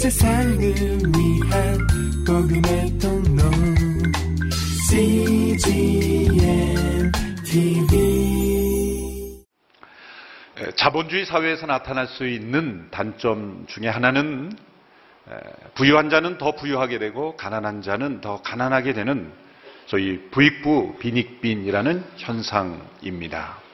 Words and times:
세상을 0.00 0.56
위한 0.56 1.78
복음의 2.26 2.98
통로 2.98 3.42
CGM 4.88 6.32
TV 7.44 9.44
자본주의 10.74 11.26
사회에서 11.26 11.66
나타날 11.66 12.06
수 12.06 12.26
있는 12.26 12.88
단점 12.90 13.66
중에 13.68 13.88
하나는 13.88 14.56
부유한 15.74 16.08
자는 16.08 16.38
더 16.38 16.56
부유하게 16.56 16.98
되고 16.98 17.36
가난한 17.36 17.82
자는 17.82 18.22
더 18.22 18.40
가난하게 18.40 18.94
되는 18.94 19.30
소위 19.84 20.30
부익부 20.30 20.96
빈익빈이라는 20.98 22.04
현상입니다. 22.16 23.69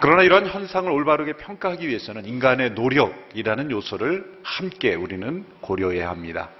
그러나 0.00 0.22
이런 0.22 0.46
현상을 0.46 0.90
올바르게 0.90 1.34
평가하기 1.34 1.88
위해서는 1.88 2.24
인간의 2.24 2.70
노력이라는 2.70 3.70
요소를 3.70 4.40
함께 4.44 4.94
우리는 4.94 5.44
고려해야 5.60 6.08
합니다. 6.08 6.50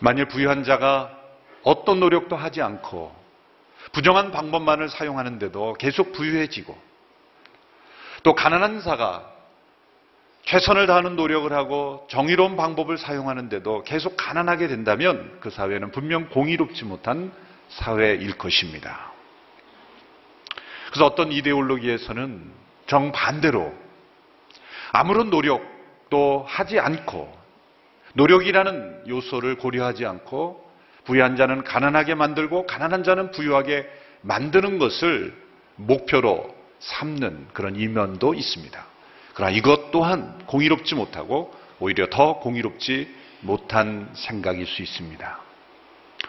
만일 0.00 0.26
부유한 0.26 0.64
자가 0.64 1.16
어떤 1.62 2.00
노력도 2.00 2.34
하지 2.34 2.62
않고 2.62 3.14
부정한 3.92 4.32
방법만을 4.32 4.88
사용하는데도 4.88 5.74
계속 5.74 6.12
부유해지고 6.12 6.76
또 8.24 8.34
가난한 8.34 8.80
자가 8.80 9.30
최선을 10.42 10.86
다하는 10.86 11.14
노력을 11.16 11.50
하고 11.52 12.06
정의로운 12.10 12.56
방법을 12.56 12.98
사용하는데도 12.98 13.84
계속 13.84 14.16
가난하게 14.16 14.66
된다면 14.66 15.38
그 15.40 15.48
사회는 15.48 15.92
분명 15.92 16.28
공의롭지 16.28 16.84
못한 16.84 17.32
사회일 17.68 18.36
것입니다. 18.36 19.12
그래서 20.88 21.06
어떤 21.06 21.32
이데올로기에서는 21.32 22.63
정반대로 22.86 23.72
아무런 24.92 25.30
노력도 25.30 26.44
하지 26.46 26.78
않고 26.78 27.32
노력이라는 28.14 29.04
요소를 29.08 29.56
고려하지 29.56 30.06
않고 30.06 30.64
부유한 31.04 31.36
자는 31.36 31.64
가난하게 31.64 32.14
만들고 32.14 32.66
가난한 32.66 33.04
자는 33.04 33.30
부유하게 33.30 33.88
만드는 34.22 34.78
것을 34.78 35.34
목표로 35.76 36.54
삼는 36.78 37.48
그런 37.52 37.76
이면도 37.76 38.34
있습니다. 38.34 38.86
그러나 39.34 39.50
이것 39.52 39.90
또한 39.90 40.38
공의롭지 40.46 40.94
못하고 40.94 41.52
오히려 41.80 42.08
더 42.08 42.38
공의롭지 42.38 43.12
못한 43.40 44.08
생각일 44.14 44.66
수 44.66 44.80
있습니다. 44.82 45.40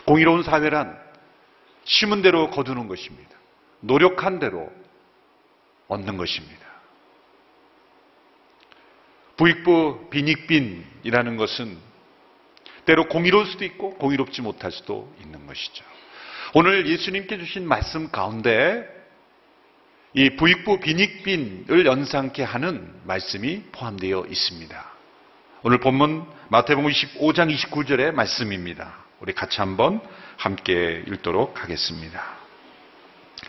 공의로운 0.05 0.43
사회란 0.43 0.97
심은 1.85 2.21
대로 2.21 2.49
거두는 2.49 2.87
것입니다. 2.87 3.29
노력한 3.81 4.39
대로 4.39 4.71
얻는 5.87 6.17
것입니다. 6.17 6.65
부익부 9.37 10.09
빈익빈이라는 10.11 11.37
것은 11.37 11.77
때로 12.85 13.07
공의로울 13.07 13.45
수도 13.47 13.65
있고 13.65 13.95
공의롭지 13.95 14.41
못할 14.41 14.71
수도 14.71 15.13
있는 15.21 15.45
것이죠. 15.47 15.83
오늘 16.53 16.87
예수님께 16.87 17.37
주신 17.37 17.67
말씀 17.67 18.09
가운데 18.11 18.87
이 20.13 20.29
부익부 20.37 20.79
빈익빈을 20.79 21.85
연상케 21.85 22.43
하는 22.43 22.93
말씀이 23.03 23.63
포함되어 23.73 24.27
있습니다. 24.29 24.91
오늘 25.63 25.79
본문 25.79 26.25
마태복음 26.49 26.89
25장 26.89 27.53
29절의 27.53 28.13
말씀입니다. 28.13 29.03
우리 29.19 29.33
같이 29.33 29.59
한번 29.59 29.99
함께 30.37 31.03
읽도록 31.07 31.61
하겠습니다. 31.61 32.23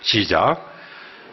시작. 0.01 0.76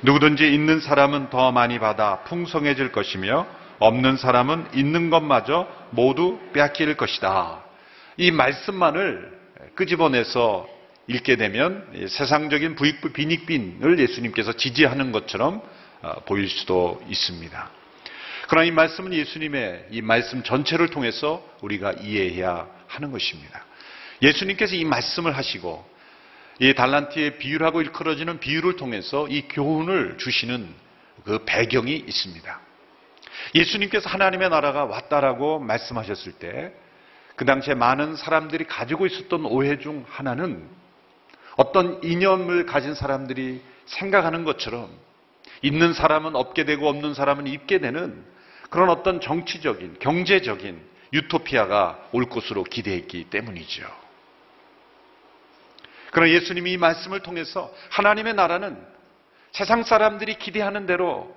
누구든지 0.04 0.54
있는 0.54 0.82
사람은 0.82 1.30
더 1.30 1.52
많이 1.54 1.80
받아 1.80 2.24
풍성해질 2.26 2.92
것이며 2.92 3.48
없는 3.80 4.18
사람은 4.18 4.68
있는 4.74 5.10
것마저 5.10 5.68
모두 5.92 6.40
빼앗길 6.54 6.96
것이다. 6.98 7.64
이 8.18 8.32
말씀만을 8.32 9.40
끄집어내서 9.76 10.68
읽게 11.08 11.38
되면 11.38 12.08
세상적인 12.08 12.76
부익부 12.76 13.14
빈익빈을 13.14 14.00
예수님께서 14.00 14.54
지지하는 14.54 15.12
것처럼 15.12 15.62
어, 16.02 16.14
보일 16.26 16.50
수도 16.50 17.02
있습니다. 17.10 17.70
그러나 18.50 18.66
이 18.66 18.72
말씀은 18.72 19.14
예수님의 19.14 19.88
이 19.92 20.02
말씀 20.02 20.44
전체를 20.44 20.90
통해서 20.90 21.42
우리가 21.62 21.94
이해해야 21.94 22.68
하는 22.88 23.12
것입니다. 23.12 23.66
예수님께서 24.22 24.76
이 24.76 24.84
말씀을 24.84 25.36
하시고 25.36 25.93
이 26.60 26.74
달란트의 26.74 27.38
비유라고 27.38 27.82
일컬어지는 27.82 28.40
비유를 28.40 28.76
통해서 28.76 29.28
이 29.28 29.44
교훈을 29.50 30.18
주시는 30.18 30.74
그 31.26 31.44
배경이 31.46 31.96
있습니다. 31.96 32.60
예수님께서 33.56 34.10
하나님의 34.10 34.50
나라가 34.50 34.86
왔다라고 34.86 35.60
말씀하셨을 35.60 36.34
때 36.34 36.84
그 37.36 37.46
당시에 37.46 37.74
많은 37.74 38.16
사람들이 38.16 38.66
가지고 38.66 39.06
있었던 39.06 39.46
오해 39.46 39.80
중 39.80 40.06
하나는 40.08 40.68
어떤 41.56 42.04
이념을 42.04 42.66
가진 42.66 42.94
사람들이 42.94 43.62
생각하는 43.86 44.44
것처럼 44.44 44.90
있는 45.62 45.94
사람은 45.94 46.36
없게 46.36 46.66
되고 46.66 46.88
없는 46.88 47.14
사람은 47.14 47.48
있게 47.48 47.80
되는 47.80 48.24
그런 48.70 48.90
어떤 48.90 49.22
정치적인, 49.22 49.98
경제적인 50.00 50.82
유토피아가 51.14 52.10
올 52.12 52.26
것으로 52.26 52.64
기대했기 52.64 53.26
때문이죠. 53.26 54.03
그러나 56.14 56.32
예수님이 56.32 56.74
이 56.74 56.78
말씀을 56.78 57.22
통해서 57.22 57.74
하나님의 57.90 58.36
나라는 58.36 58.78
세상 59.52 59.84
사람들이 59.84 60.36
기대하는 60.36 60.86
대로 60.86 61.36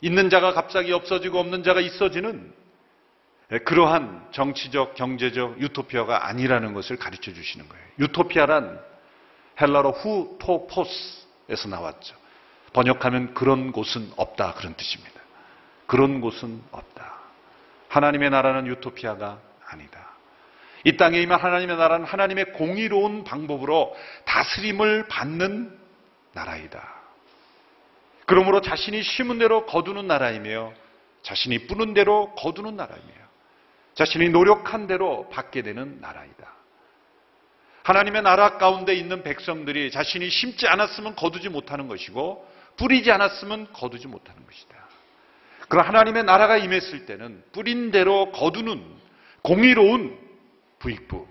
있는 0.00 0.30
자가 0.30 0.54
갑자기 0.54 0.92
없어지고 0.92 1.38
없는 1.38 1.62
자가 1.62 1.80
있어지는 1.80 2.52
그러한 3.64 4.28
정치적, 4.32 4.94
경제적 4.94 5.60
유토피아가 5.60 6.26
아니라는 6.26 6.72
것을 6.72 6.96
가르쳐 6.96 7.32
주시는 7.32 7.68
거예요. 7.68 7.84
유토피아란 7.98 8.80
헬라로 9.60 9.92
후토포스에서 9.92 11.68
나왔죠. 11.68 12.16
번역하면 12.72 13.34
그런 13.34 13.72
곳은 13.72 14.10
없다 14.16 14.54
그런 14.54 14.74
뜻입니다. 14.74 15.20
그런 15.86 16.20
곳은 16.22 16.62
없다. 16.70 17.14
하나님의 17.88 18.30
나라는 18.30 18.66
유토피아가 18.68 19.38
아니다. 19.66 20.17
이 20.84 20.96
땅에 20.96 21.20
임한 21.20 21.40
하나님의 21.40 21.76
나라는 21.76 22.06
하나님의 22.06 22.52
공의로운 22.52 23.24
방법으로 23.24 23.96
다스림을 24.24 25.08
받는 25.08 25.76
나라이다. 26.32 26.98
그러므로 28.26 28.60
자신이 28.60 29.02
심은 29.02 29.38
대로 29.38 29.66
거두는 29.66 30.06
나라이며 30.06 30.72
자신이 31.22 31.66
뿌는 31.66 31.94
대로 31.94 32.34
거두는 32.34 32.76
나라이며 32.76 33.08
자신이 33.94 34.28
노력한 34.28 34.86
대로 34.86 35.28
받게 35.30 35.62
되는 35.62 36.00
나라이다. 36.00 36.48
하나님의 37.82 38.22
나라 38.22 38.58
가운데 38.58 38.94
있는 38.94 39.22
백성들이 39.22 39.90
자신이 39.90 40.28
심지 40.28 40.68
않았으면 40.68 41.16
거두지 41.16 41.48
못하는 41.48 41.88
것이고 41.88 42.46
뿌리지 42.76 43.10
않았으면 43.10 43.72
거두지 43.72 44.06
못하는 44.08 44.44
것이다. 44.44 44.76
그럼 45.68 45.86
하나님의 45.86 46.24
나라가 46.24 46.58
임했을 46.58 47.06
때는 47.06 47.42
뿌린 47.52 47.90
대로 47.90 48.30
거두는 48.32 48.84
공의로운 49.42 50.27
부익부. 50.78 51.26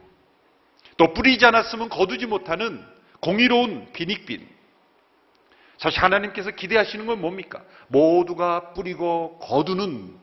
또 0.97 1.13
뿌리지 1.13 1.45
않았으면 1.45 1.89
거두지 1.89 2.25
못하는 2.25 2.83
공의로운 3.19 3.91
빈익빈. 3.93 4.47
사실 5.77 6.01
하나님께서 6.01 6.51
기대하시는 6.51 7.05
건 7.05 7.21
뭡니까? 7.21 7.63
모두가 7.87 8.73
뿌리고 8.73 9.37
거두는 9.39 10.15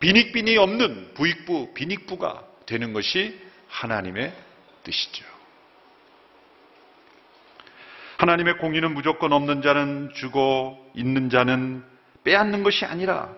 빈익빈이 0.00 0.56
없는 0.56 1.14
부익부, 1.14 1.72
빈익부가 1.74 2.44
되는 2.66 2.92
것이 2.92 3.38
하나님의 3.68 4.32
뜻이죠. 4.82 5.24
하나님의 8.18 8.58
공의는 8.58 8.92
무조건 8.92 9.32
없는 9.32 9.62
자는 9.62 10.10
주고 10.14 10.90
있는 10.94 11.30
자는 11.30 11.82
빼앗는 12.24 12.62
것이 12.62 12.84
아니라 12.84 13.34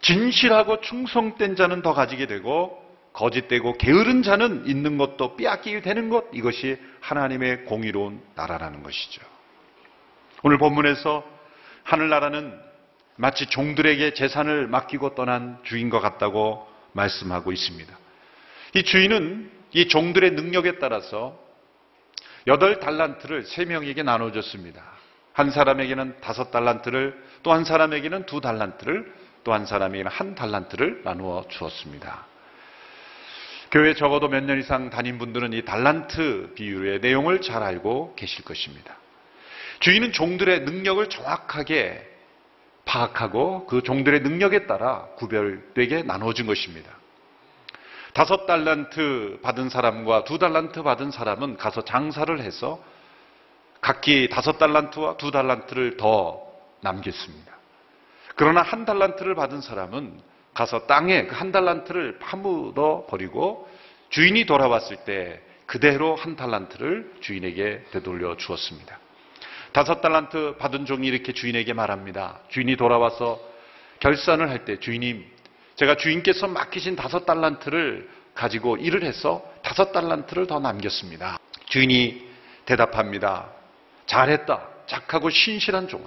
진실하고 0.00 0.80
충성된 0.80 1.56
자는 1.56 1.82
더 1.82 1.92
가지게 1.92 2.26
되고 2.26 2.81
거짓되고 3.12 3.74
게으른 3.74 4.22
자는 4.22 4.66
있는 4.66 4.98
것도 4.98 5.36
빼앗기게 5.36 5.82
되는 5.82 6.08
것 6.08 6.26
이것이 6.32 6.78
하나님의 7.00 7.64
공의로운 7.64 8.22
나라라는 8.34 8.82
것이죠. 8.82 9.22
오늘 10.42 10.58
본문에서 10.58 11.24
하늘나라는 11.84 12.58
마치 13.16 13.46
종들에게 13.46 14.14
재산을 14.14 14.66
맡기고 14.66 15.14
떠난 15.14 15.58
주인과 15.64 16.00
같다고 16.00 16.66
말씀하고 16.92 17.52
있습니다. 17.52 17.96
이 18.74 18.82
주인은 18.82 19.50
이 19.72 19.88
종들의 19.88 20.32
능력에 20.32 20.78
따라서 20.78 21.38
여덟 22.46 22.80
달란트를 22.80 23.44
세 23.44 23.64
명에게 23.64 24.02
나눠줬습니다. 24.02 24.82
한 25.32 25.50
사람에게는 25.50 26.16
다섯 26.20 26.50
달란트를 26.50 27.22
또 27.42 27.52
한 27.52 27.64
사람에게는 27.64 28.26
두 28.26 28.40
달란트를 28.40 29.12
또 29.44 29.52
한 29.52 29.66
사람에게는 29.66 30.10
한 30.10 30.34
달란트를 30.34 31.02
나누어 31.04 31.44
주었습니다. 31.48 32.31
교회 33.72 33.94
적어도 33.94 34.28
몇 34.28 34.44
년 34.44 34.58
이상 34.58 34.90
다닌 34.90 35.16
분들은 35.16 35.54
이 35.54 35.64
달란트 35.64 36.52
비유의 36.54 37.00
내용을 37.00 37.40
잘 37.40 37.62
알고 37.62 38.14
계실 38.16 38.44
것입니다. 38.44 38.94
주인은 39.80 40.12
종들의 40.12 40.60
능력을 40.60 41.08
정확하게 41.08 42.06
파악하고 42.84 43.66
그 43.66 43.82
종들의 43.82 44.20
능력에 44.20 44.66
따라 44.66 45.06
구별되게 45.16 46.02
나눠준 46.02 46.46
것입니다. 46.46 46.90
다섯 48.12 48.44
달란트 48.44 49.38
받은 49.42 49.70
사람과 49.70 50.24
두 50.24 50.38
달란트 50.38 50.82
받은 50.82 51.10
사람은 51.10 51.56
가서 51.56 51.82
장사를 51.82 52.38
해서 52.40 52.78
각기 53.80 54.28
다섯 54.28 54.58
달란트와 54.58 55.16
두 55.16 55.30
달란트를 55.30 55.96
더 55.96 56.42
남겼습니다. 56.82 57.52
그러나 58.36 58.60
한 58.60 58.84
달란트를 58.84 59.34
받은 59.34 59.62
사람은 59.62 60.20
가서 60.54 60.86
땅에 60.86 61.26
그 61.26 61.34
한 61.34 61.50
달란트를 61.52 62.18
파묻어 62.18 63.06
버리고 63.08 63.68
주인이 64.10 64.44
돌아왔을 64.44 64.98
때 65.04 65.40
그대로 65.66 66.14
한 66.14 66.36
달란트를 66.36 67.14
주인에게 67.20 67.84
되돌려 67.92 68.36
주었습니다. 68.36 68.98
다섯 69.72 70.02
달란트 70.02 70.56
받은 70.58 70.84
종이 70.84 71.06
이렇게 71.08 71.32
주인에게 71.32 71.72
말합니다. 71.72 72.40
주인이 72.50 72.76
돌아와서 72.76 73.40
결산을 74.00 74.50
할 74.50 74.64
때 74.66 74.78
주인님, 74.78 75.24
제가 75.76 75.96
주인께서 75.96 76.46
맡기신 76.48 76.96
다섯 76.96 77.24
달란트를 77.24 78.08
가지고 78.34 78.76
일을 78.76 79.02
해서 79.04 79.42
다섯 79.62 79.92
달란트를 79.92 80.46
더 80.46 80.58
남겼습니다. 80.58 81.38
주인이 81.66 82.28
대답합니다. 82.66 83.48
잘했다. 84.06 84.68
착하고 84.86 85.30
신실한 85.30 85.88
종아. 85.88 86.04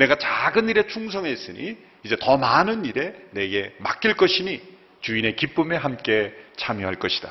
내가 0.00 0.16
작은 0.16 0.70
일에 0.70 0.86
충성했으니 0.86 1.76
이제 2.04 2.16
더 2.18 2.38
많은 2.38 2.86
일에 2.86 3.14
내게 3.32 3.74
맡길 3.78 4.14
것이니 4.14 4.62
주인의 5.02 5.36
기쁨에 5.36 5.76
함께 5.76 6.34
참여할 6.56 6.94
것이다. 6.96 7.28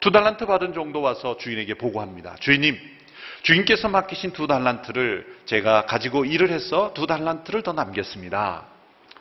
두 0.00 0.10
달란트 0.10 0.46
받은 0.46 0.72
종도 0.72 1.02
와서 1.02 1.36
주인에게 1.36 1.74
보고합니다. 1.74 2.36
주인님, 2.40 2.78
주인께서 3.42 3.88
맡기신 3.88 4.32
두 4.32 4.46
달란트를 4.46 5.26
제가 5.44 5.84
가지고 5.84 6.24
일을 6.24 6.50
해서 6.50 6.94
두 6.94 7.06
달란트를 7.06 7.62
더 7.62 7.74
남겼습니다. 7.74 8.64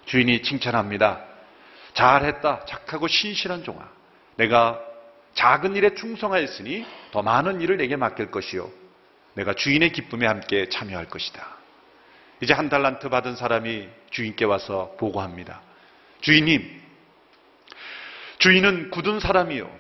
주인이 0.06 0.42
칭찬합니다. 0.42 1.22
잘했다. 1.94 2.64
착하고 2.66 3.10
신실한 3.10 3.66
종아. 3.66 3.90
내가 4.38 4.80
작은 5.34 5.76
일에 5.76 5.96
충성하였으니 5.96 6.86
더 7.12 7.22
많은 7.22 7.60
일을 7.60 7.76
내게 7.76 7.98
맡길 7.98 8.32
것이요. 8.32 8.70
내가 9.34 9.54
주인의 9.54 9.92
기쁨에 9.92 10.26
함께 10.26 10.70
참여할 10.70 11.10
것이다. 11.10 11.53
이제 12.44 12.54
한 12.54 12.68
달란트 12.68 13.08
받은 13.08 13.38
사람이 13.38 13.88
주인께 14.12 14.44
와서 14.44 14.94
보고합니다. 15.00 15.62
주인님, 16.20 16.82
주인은 18.40 18.90
굳은 18.90 19.22
사람이요. 19.22 19.72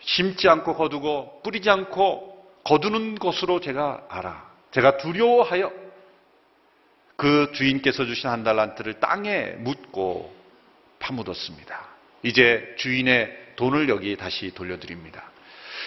심지 0.00 0.48
않고 0.48 0.74
거두고 0.74 1.42
뿌리지 1.44 1.70
않고 1.70 2.50
거두는 2.64 3.14
것으로 3.14 3.60
제가 3.60 4.06
알아. 4.08 4.50
제가 4.72 4.96
두려워하여 4.96 5.72
그 7.14 7.52
주인께서 7.54 8.04
주신 8.04 8.28
한 8.28 8.42
달란트를 8.42 8.98
땅에 8.98 9.52
묻고 9.58 10.34
파묻었습니다. 10.98 11.80
이제 12.24 12.74
주인의 12.76 13.52
돈을 13.54 13.88
여기 13.88 14.16
다시 14.16 14.52
돌려드립니다. 14.52 15.30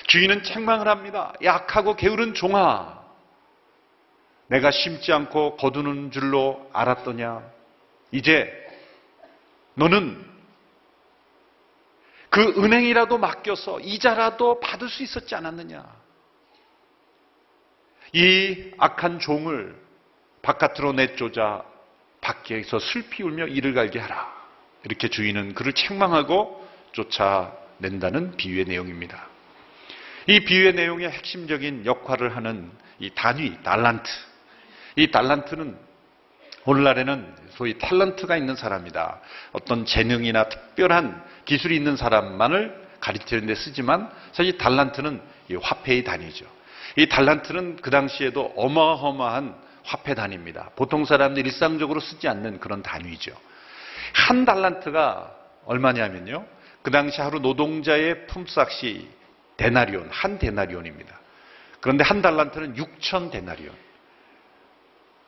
주인은 0.07 0.43
책망을 0.43 0.87
합니다. 0.87 1.33
약하고 1.43 1.97
게으른 1.97 2.33
종아. 2.33 3.02
내가 4.47 4.71
심지 4.71 5.11
않고 5.11 5.57
거두는 5.57 6.11
줄로 6.11 6.69
알았더냐? 6.73 7.43
이제 8.11 8.51
너는 9.75 10.33
그 12.29 12.41
은행이라도 12.63 13.17
맡겨서 13.17 13.79
이자라도 13.79 14.59
받을 14.59 14.89
수 14.89 15.03
있었지 15.03 15.35
않았느냐? 15.35 15.85
이 18.13 18.71
악한 18.77 19.19
종을 19.19 19.79
바깥으로 20.41 20.93
내쫓아 20.93 21.63
밖에서 22.21 22.79
슬피 22.79 23.23
울며 23.23 23.47
이를 23.47 23.73
갈게 23.73 23.99
하라. 23.99 24.31
이렇게 24.83 25.07
주인은 25.07 25.53
그를 25.53 25.73
책망하고 25.73 26.67
쫓아낸다는 26.91 28.37
비유의 28.37 28.65
내용입니다. 28.65 29.27
이 30.27 30.39
비유의 30.43 30.73
내용의 30.73 31.09
핵심적인 31.09 31.85
역할을 31.85 32.35
하는 32.35 32.71
이 32.99 33.09
단위, 33.13 33.61
달란트. 33.63 34.09
이 34.95 35.11
달란트는 35.11 35.77
오늘날에는 36.65 37.35
소위 37.51 37.77
탤런트가 37.77 38.37
있는 38.37 38.55
사람이다. 38.55 39.19
어떤 39.51 39.85
재능이나 39.85 40.49
특별한 40.49 41.23
기술이 41.45 41.75
있는 41.75 41.95
사람만을 41.95 42.83
가리키는 42.99 43.47
데 43.47 43.55
쓰지만 43.55 44.09
사실 44.31 44.57
달란트는 44.57 45.21
화폐의 45.61 46.03
단위죠. 46.03 46.45
이 46.95 47.07
달란트는 47.07 47.77
그 47.77 47.89
당시에도 47.89 48.53
어마어마한 48.55 49.55
화폐 49.83 50.15
단위입니다. 50.15 50.71
보통 50.75 51.03
사람들이 51.03 51.49
일상적으로 51.49 51.99
쓰지 51.99 52.27
않는 52.29 52.59
그런 52.59 52.81
단위죠. 52.81 53.33
한 54.13 54.45
달란트가 54.45 55.35
얼마냐면요. 55.65 56.45
그 56.81 56.91
당시 56.91 57.21
하루 57.21 57.39
노동자의 57.39 58.27
품삯이 58.27 59.07
데나리온, 59.57 60.09
한 60.11 60.39
데나리온입니다. 60.39 61.19
그런데 61.81 62.03
한 62.03 62.21
달란트는 62.21 62.75
6천 62.75 63.31
데나리온. 63.31 63.73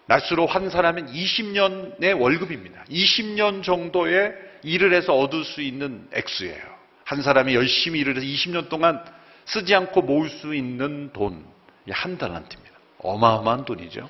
날수로 0.08 0.46
환산하면 0.46 1.12
20년의 1.12 2.20
월급입니다. 2.20 2.84
20년 2.86 3.64
정도의 3.64 4.34
일을 4.64 4.94
해서 4.94 5.14
얻을 5.14 5.44
수 5.44 5.62
있는 5.62 6.08
액수예요. 6.14 6.64
한 7.04 7.22
사람이 7.22 7.56
열심히 7.56 8.00
일을 8.00 8.18
해서 8.18 8.26
20년 8.26 8.70
동안 8.70 9.04
쓰지 9.46 9.74
않고 9.76 10.02
모을 10.02 10.30
수 10.30 10.56
있는 10.56 11.12
돈, 11.14 11.46
한 11.90 12.18
달란트입니다. 12.18 12.76
어마어마한 13.00 13.66
돈이죠. 13.66 14.10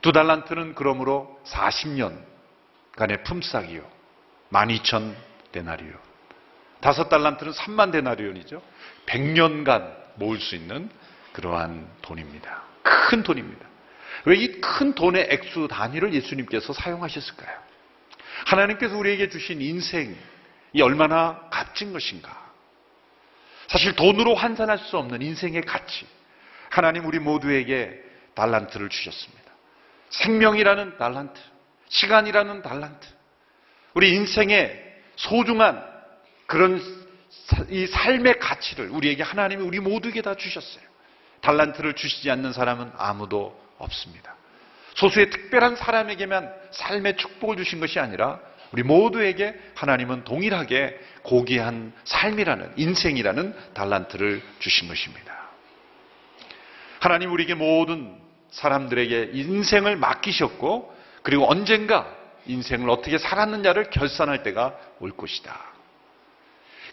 두 0.00 0.12
달란트는 0.12 0.74
그러므로 0.74 1.38
40년간의 1.44 3.24
품삯이요. 3.24 3.82
12,000 4.50 5.16
데나리온. 5.52 5.94
다섯 6.80 7.08
달란트는 7.08 7.52
3만 7.52 7.92
데나리온이죠. 7.92 8.62
100년간 9.06 9.94
모을 10.16 10.38
수 10.38 10.54
있는 10.54 10.88
그러한 11.32 11.86
돈입니다. 12.02 12.62
큰 12.82 13.22
돈입니다. 13.22 13.66
왜 14.24 14.36
이 14.36 14.60
큰 14.60 14.94
돈의 14.94 15.28
액수 15.30 15.68
단위를 15.68 16.14
예수님께서 16.14 16.72
사용하셨을까요? 16.72 17.66
하나님께서 18.46 18.96
우리에게 18.96 19.28
주신 19.28 19.60
인생이 19.60 20.14
얼마나 20.80 21.40
값진 21.50 21.92
것인가. 21.92 22.46
사실 23.68 23.94
돈으로 23.94 24.34
환산할 24.34 24.78
수 24.78 24.96
없는 24.98 25.22
인생의 25.22 25.62
가치. 25.62 26.06
하나님 26.70 27.06
우리 27.06 27.18
모두에게 27.18 28.02
달란트를 28.34 28.88
주셨습니다. 28.88 29.44
생명이라는 30.10 30.98
달란트, 30.98 31.40
시간이라는 31.88 32.62
달란트. 32.62 33.06
우리 33.94 34.14
인생의 34.14 34.84
소중한 35.16 35.82
그런 36.46 36.80
이 37.70 37.86
삶의 37.86 38.38
가치를 38.38 38.90
우리에게 38.90 39.22
하나님이 39.22 39.62
우리 39.62 39.80
모두에게 39.80 40.22
다 40.22 40.34
주셨어요. 40.34 40.84
달란트를 41.40 41.94
주시지 41.94 42.30
않는 42.30 42.52
사람은 42.52 42.92
아무도 42.96 43.65
없습니다. 43.78 44.34
소수의 44.94 45.30
특별한 45.30 45.76
사람에게만 45.76 46.52
삶의 46.70 47.16
축복을 47.16 47.56
주신 47.56 47.80
것이 47.80 47.98
아니라 48.00 48.40
우리 48.72 48.82
모두에게 48.82 49.54
하나님은 49.74 50.24
동일하게 50.24 50.98
고귀한 51.22 51.92
삶이라는 52.04 52.74
인생이라는 52.76 53.54
달란트를 53.74 54.42
주신 54.58 54.88
것입니다. 54.88 55.34
하나님 57.00 57.32
우리에게 57.32 57.54
모든 57.54 58.18
사람들에게 58.50 59.30
인생을 59.34 59.96
맡기셨고 59.96 60.94
그리고 61.22 61.50
언젠가 61.50 62.10
인생을 62.46 62.88
어떻게 62.90 63.18
살았느냐를 63.18 63.90
결산할 63.90 64.42
때가 64.42 64.76
올 65.00 65.16
것이다. 65.16 65.58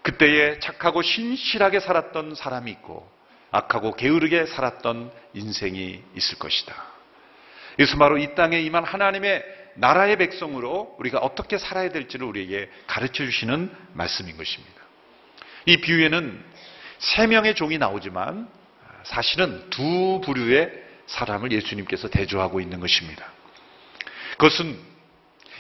그때에 0.02 0.60
착하고 0.60 1.02
신실하게 1.02 1.80
살았던 1.80 2.36
사람이 2.36 2.70
있고 2.72 3.10
악하고 3.54 3.96
게으르게 3.96 4.48
살았던 4.48 5.12
인생이 5.36 6.04
있을 6.16 6.40
것이다. 6.40 6.74
이것은 7.78 8.00
바로 8.00 8.18
이 8.18 8.34
땅에 8.34 8.60
임한 8.60 8.84
하나님의 8.84 9.44
나라의 9.76 10.18
백성으로 10.18 10.96
우리가 11.00 11.20
어떻게 11.20 11.60
살아야 11.60 11.90
될지를 11.90 12.26
우리에게 12.26 12.70
가르쳐 12.88 13.24
주시는 13.24 13.72
말씀인 13.94 14.38
것입니다. 14.38 14.82
이 15.68 15.78
비유에는 15.78 16.44
세 16.98 17.28
명의 17.28 17.54
종이 17.54 17.78
나오지만 17.78 18.50
사실은 19.04 19.70
두 19.70 20.20
부류의 20.24 20.84
사람을 21.06 21.52
예수님께서 21.52 22.08
대조하고 22.08 22.60
있는 22.60 22.80
것입니다. 22.80 23.26
그것은 24.32 24.80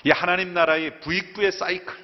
이 0.03 0.09
하나님 0.09 0.53
나라의 0.53 0.99
부익부의 0.99 1.51
사이클, 1.51 1.95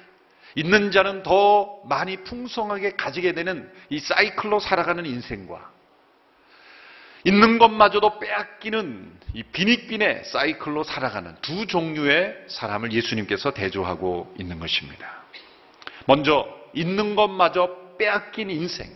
있는 0.54 0.92
자는 0.92 1.22
더 1.24 1.80
많이 1.84 2.16
풍성하게 2.18 2.92
가지게 2.92 3.32
되는 3.32 3.72
이 3.88 3.98
사이클로 3.98 4.60
살아가는 4.60 5.04
인생과 5.04 5.79
있는 7.24 7.58
것마저도 7.58 8.18
빼앗기는 8.18 9.12
이 9.34 9.42
비닉빈의 9.42 10.24
사이클로 10.24 10.82
살아가는 10.84 11.34
두 11.42 11.66
종류의 11.66 12.36
사람을 12.48 12.92
예수님께서 12.92 13.52
대조하고 13.52 14.34
있는 14.38 14.58
것입니다. 14.58 15.22
먼저 16.06 16.48
있는 16.72 17.14
것마저 17.14 17.76
빼앗긴 17.98 18.50
인생, 18.50 18.90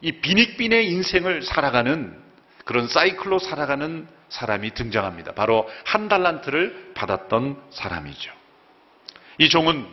이 0.00 0.12
비닉빈의 0.12 0.88
인생을 0.88 1.42
살아가는 1.42 2.16
그런 2.64 2.88
사이클로 2.88 3.38
살아가는 3.38 4.08
사람이 4.28 4.70
등장합니다. 4.74 5.32
바로 5.32 5.68
한 5.84 6.08
달란트를 6.08 6.92
받았던 6.94 7.62
사람이죠. 7.70 8.32
이 9.38 9.48
종은 9.48 9.86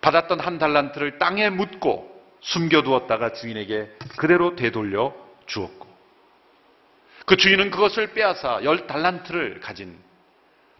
받았던 0.00 0.40
한 0.40 0.58
달란트를 0.58 1.18
땅에 1.18 1.48
묻고 1.48 2.12
숨겨두었다가 2.40 3.32
주인에게 3.32 3.88
그대로 4.16 4.54
되돌려 4.54 5.14
주었고 5.46 5.83
그 7.24 7.36
주인은 7.36 7.70
그것을 7.70 8.12
빼앗아 8.12 8.64
열 8.64 8.86
달란트를 8.86 9.60
가진 9.60 9.98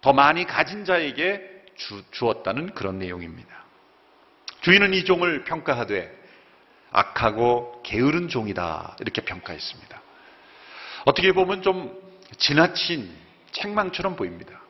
더 0.00 0.12
많이 0.12 0.44
가진 0.44 0.84
자에게 0.84 1.42
주, 1.76 2.02
주었다는 2.10 2.74
그런 2.74 2.98
내용입니다. 2.98 3.48
주인은 4.60 4.94
이 4.94 5.04
종을 5.04 5.44
평가하되 5.44 6.24
악하고 6.90 7.82
게으른 7.82 8.28
종이다 8.28 8.96
이렇게 9.00 9.22
평가했습니다. 9.22 10.02
어떻게 11.06 11.32
보면 11.32 11.62
좀 11.62 11.98
지나친 12.38 13.10
책망처럼 13.52 14.16
보입니다. 14.16 14.60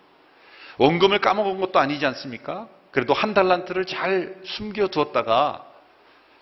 원금을 0.79 1.21
까먹은 1.21 1.61
것도 1.61 1.79
아니지 1.79 2.05
않습니까? 2.07 2.69
그래도 2.91 3.13
한 3.13 3.35
달란트를 3.35 3.87
잘 3.87 4.37
숨겨 4.45 4.89
두었다가 4.89 5.65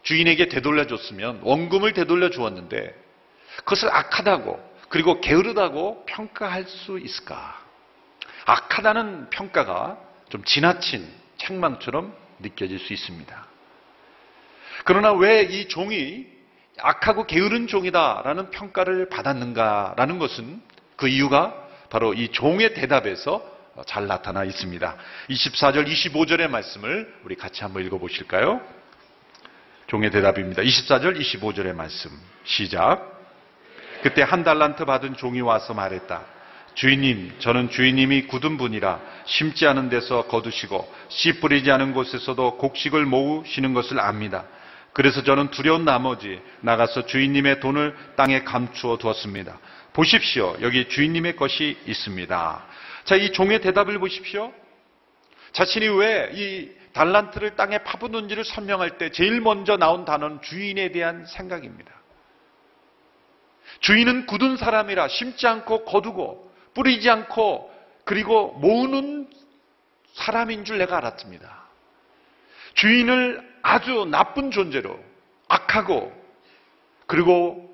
주인에게 0.03 0.49
되돌려 0.49 0.87
줬으면 0.87 1.41
원금을 1.43 1.93
되돌려 1.93 2.31
주었는데 2.31 2.95
그것을 3.59 3.91
악하다고 3.91 4.72
그리고 4.93 5.23
게으르다고 5.23 6.05
평가할 6.05 6.65
수 6.65 6.99
있을까? 6.99 7.59
악하다는 8.45 9.31
평가가 9.31 9.99
좀 10.29 10.45
지나친 10.45 11.11
책망처럼 11.39 12.15
느껴질 12.41 12.79
수 12.79 12.93
있습니다. 12.93 13.47
그러나 14.85 15.15
왜 15.15 15.45
이 15.45 15.67
종이 15.69 16.27
악하고 16.79 17.27
게으른 17.27 17.69
종이다라는 17.69 18.51
평가를 18.51 19.09
받았는가라는 19.09 20.19
것은 20.19 20.61
그 20.97 21.09
이유가 21.09 21.55
바로 21.89 22.13
이 22.13 22.29
종의 22.29 22.75
대답에서 22.75 23.43
잘 23.87 24.07
나타나 24.07 24.45
있습니다. 24.45 24.97
24절, 25.31 25.89
25절의 25.91 26.49
말씀을 26.49 27.15
우리 27.25 27.37
같이 27.37 27.63
한번 27.63 27.83
읽어보실까요? 27.87 28.61
종의 29.87 30.11
대답입니다. 30.11 30.61
24절, 30.61 31.19
25절의 31.19 31.75
말씀. 31.75 32.11
시작. 32.45 33.12
그때 34.03 34.23
한 34.23 34.45
달란트 34.45 34.85
받은 34.85 35.17
종이 35.17 35.41
와서 35.41 35.75
말했다. 35.75 36.23
주인님, 36.75 37.35
저는 37.39 37.71
주인님이 37.71 38.23
굳은 38.29 38.57
분이라 38.57 39.01
심지 39.27 39.67
않은 39.67 39.91
데서 39.91 40.27
거두시고 40.27 40.93
씨 41.09 41.41
뿌리지 41.41 41.71
않은 41.71 41.93
곳에서도 41.93 42.57
곡식을 42.57 43.05
모으시는 43.05 43.75
것을 43.75 44.01
압니다. 44.01 44.45
그래서 44.93 45.23
저는 45.23 45.51
두려운 45.51 45.85
나머지 45.85 46.41
나가서 46.61 47.07
주인님의 47.07 47.61
돈을 47.61 47.97
땅에 48.17 48.43
감추어 48.45 48.99
두었습니다. 48.99 49.59
보십시오. 49.93 50.57
여기 50.63 50.89
주인님의 50.89 51.37
것이 51.37 51.79
있습니다. 51.87 52.65
자, 53.05 53.17
이 53.17 53.33
종의 53.33 53.61
대답을 53.61 53.99
보십시오. 53.99 54.53
자신이 55.53 55.89
왜 55.89 56.31
이 56.35 56.83
달란트를 56.93 57.57
땅에 57.57 57.79
파묻는지를 57.79 58.45
설명할 58.45 58.99
때 58.99 59.11
제일 59.11 59.41
먼저 59.41 59.77
나온 59.77 60.05
단어는 60.05 60.43
주인에 60.43 60.93
대한 60.93 61.25
생각입니다. 61.27 61.91
주인은 63.81 64.27
굳은 64.27 64.57
사람이라 64.57 65.09
심지 65.09 65.47
않고 65.47 65.85
거두고 65.85 66.53
뿌리지 66.75 67.09
않고 67.11 67.71
그리고 68.05 68.53
모으는 68.59 69.29
사람인 70.15 70.65
줄 70.65 70.79
내가 70.79 70.99
알았습니다. 70.99 71.63
주인을 72.75 73.53
아주 73.63 74.07
나쁜 74.11 74.51
존재로 74.51 74.99
악하고 75.49 76.13
그리고 77.07 77.71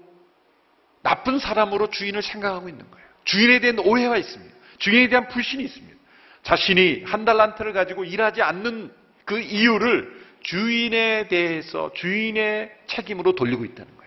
나쁜 1.03 1.39
사람으로 1.39 1.91
주인을 1.91 2.23
생각하고 2.23 2.69
있는 2.69 2.91
거예요. 2.91 3.07
주인에 3.25 3.61
대한 3.61 3.79
오해가 3.79 4.17
있습니다. 4.17 4.55
주인에 4.79 5.09
대한 5.09 5.29
불신이 5.29 5.63
있습니다. 5.65 5.97
자신이 6.43 7.05
한 7.05 7.25
달란트를 7.25 7.73
가지고 7.73 8.05
일하지 8.05 8.43
않는 8.43 8.93
그 9.25 9.39
이유를 9.39 10.19
주인에 10.43 11.29
대해서 11.29 11.93
주인의 11.95 12.73
책임으로 12.87 13.35
돌리고 13.35 13.65
있다는 13.65 13.97
거예요. 13.97 13.98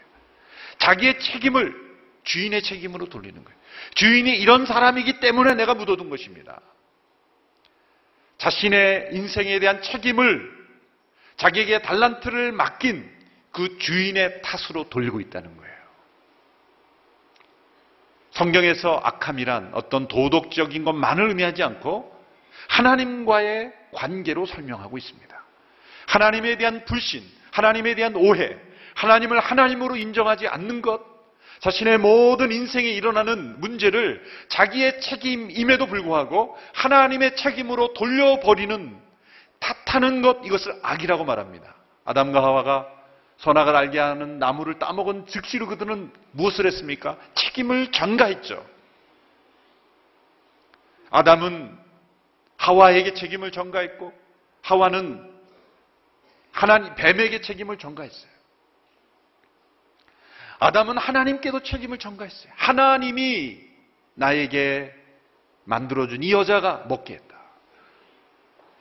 자기의 0.81 1.19
책임을 1.19 1.75
주인의 2.23 2.63
책임으로 2.63 3.07
돌리는 3.07 3.43
거예요. 3.43 3.59
주인이 3.95 4.29
이런 4.38 4.65
사람이기 4.65 5.19
때문에 5.19 5.53
내가 5.53 5.73
묻어둔 5.75 6.09
것입니다. 6.09 6.59
자신의 8.38 9.09
인생에 9.11 9.59
대한 9.59 9.81
책임을 9.81 10.61
자기에게 11.38 11.81
달란트를 11.83 12.51
맡긴 12.51 13.09
그 13.51 13.77
주인의 13.77 14.41
탓으로 14.41 14.89
돌리고 14.89 15.19
있다는 15.19 15.55
거예요. 15.57 15.71
성경에서 18.31 19.01
악함이란 19.03 19.71
어떤 19.73 20.07
도덕적인 20.07 20.83
것만을 20.83 21.29
의미하지 21.29 21.61
않고 21.61 22.11
하나님과의 22.69 23.73
관계로 23.93 24.45
설명하고 24.45 24.97
있습니다. 24.97 25.43
하나님에 26.07 26.57
대한 26.57 26.85
불신, 26.85 27.23
하나님에 27.51 27.93
대한 27.95 28.15
오해, 28.15 28.57
하나님을 29.01 29.39
하나님으로 29.39 29.96
인정하지 29.96 30.48
않는 30.48 30.81
것, 30.84 31.01
자신의 31.60 31.98
모든 31.98 32.51
인생에 32.51 32.88
일어나는 32.88 33.60
문제를 33.60 34.24
자기의 34.50 35.01
책임임에도 35.01 35.88
불구하고 35.88 36.55
하나님의 36.74 37.36
책임으로 37.36 37.93
돌려버리는 37.93 39.00
탓하는 39.60 40.22
것, 40.22 40.41
이것을 40.46 40.79
악이라고 40.84 41.25
말합니다. 41.25 41.75
아담과 42.05 42.43
하와가 42.43 42.88
선악을 43.38 43.75
알게 43.75 43.98
하는 43.98 44.38
나무를 44.38 44.77
따먹은 44.77 45.25
즉시로 45.27 45.65
그들은 45.67 46.12
무엇을 46.31 46.67
했습니까? 46.67 47.17
책임을 47.34 47.91
전가했죠. 47.91 48.63
아담은 51.10 51.75
하와에게 52.58 53.15
책임을 53.15 53.51
전가했고 53.51 54.13
하와는 54.62 55.31
하나님 56.51 56.93
뱀에게 56.96 57.41
책임을 57.41 57.77
전가했어요. 57.77 58.30
아담은 60.62 61.00
하나님께도 61.00 61.63
책임을 61.63 61.98
전가했어요. 61.98 62.53
하나님이 62.56 63.58
나에게 64.13 64.94
만들어준 65.63 66.22
이 66.22 66.32
여자가 66.32 66.86
먹게 66.88 67.15
했다. 67.15 67.36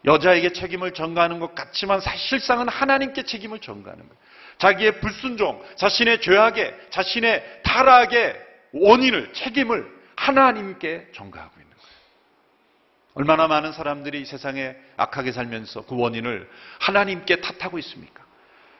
여자에게 0.04 0.52
책임을 0.52 0.92
전가하는 0.92 1.40
것 1.40 1.54
같지만 1.54 2.00
사실상은 2.00 2.68
하나님께 2.68 3.22
책임을 3.22 3.60
전가하는 3.60 4.06
거예요. 4.06 4.20
자기의 4.58 5.00
불순종, 5.00 5.64
자신의 5.76 6.20
죄악에, 6.20 6.88
자신의 6.90 7.62
타락의 7.64 8.38
원인을, 8.72 9.32
책임을 9.32 9.90
하나님께 10.16 11.08
전가하고 11.14 11.54
있는 11.54 11.70
거예요. 11.70 11.94
얼마나 13.14 13.48
많은 13.48 13.72
사람들이 13.72 14.26
세상에 14.26 14.76
악하게 14.98 15.32
살면서 15.32 15.86
그 15.86 15.96
원인을 15.96 16.46
하나님께 16.78 17.40
탓하고 17.40 17.78
있습니까? 17.78 18.22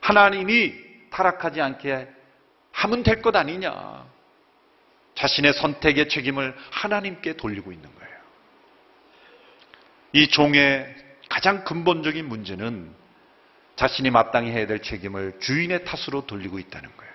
하나님이 0.02 0.74
타락하지 1.10 1.62
않게 1.62 2.19
하면 2.72 3.02
될 3.02 3.22
것 3.22 3.34
아니냐. 3.36 4.06
자신의 5.14 5.52
선택의 5.52 6.08
책임을 6.08 6.56
하나님께 6.70 7.34
돌리고 7.34 7.72
있는 7.72 7.94
거예요. 7.94 8.10
이 10.12 10.28
종의 10.28 10.94
가장 11.28 11.64
근본적인 11.64 12.26
문제는 12.26 12.94
자신이 13.76 14.10
마땅히 14.10 14.50
해야 14.50 14.66
될 14.66 14.80
책임을 14.82 15.38
주인의 15.40 15.84
탓으로 15.84 16.26
돌리고 16.26 16.58
있다는 16.58 16.94
거예요. 16.96 17.12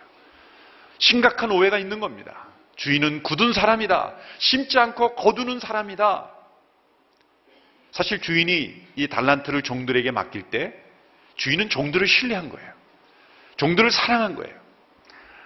심각한 1.00 1.52
오해가 1.52 1.78
있는 1.78 2.00
겁니다. 2.00 2.48
주인은 2.76 3.24
굳은 3.24 3.54
사람이다. 3.54 4.16
심지 4.38 4.78
않고 4.80 5.16
거두는 5.16 5.60
사람이다. 5.60 6.32
사실 7.92 8.22
주인이 8.22 8.88
이 8.96 9.08
달란트를 9.08 9.62
종들에게 9.62 10.12
맡길 10.12 10.50
때 10.50 10.74
주인은 11.38 11.70
종들을 11.70 12.06
신뢰한 12.08 12.50
거예요. 12.50 12.74
종들을 13.58 13.92
사랑한 13.92 14.36
거예요. 14.36 14.65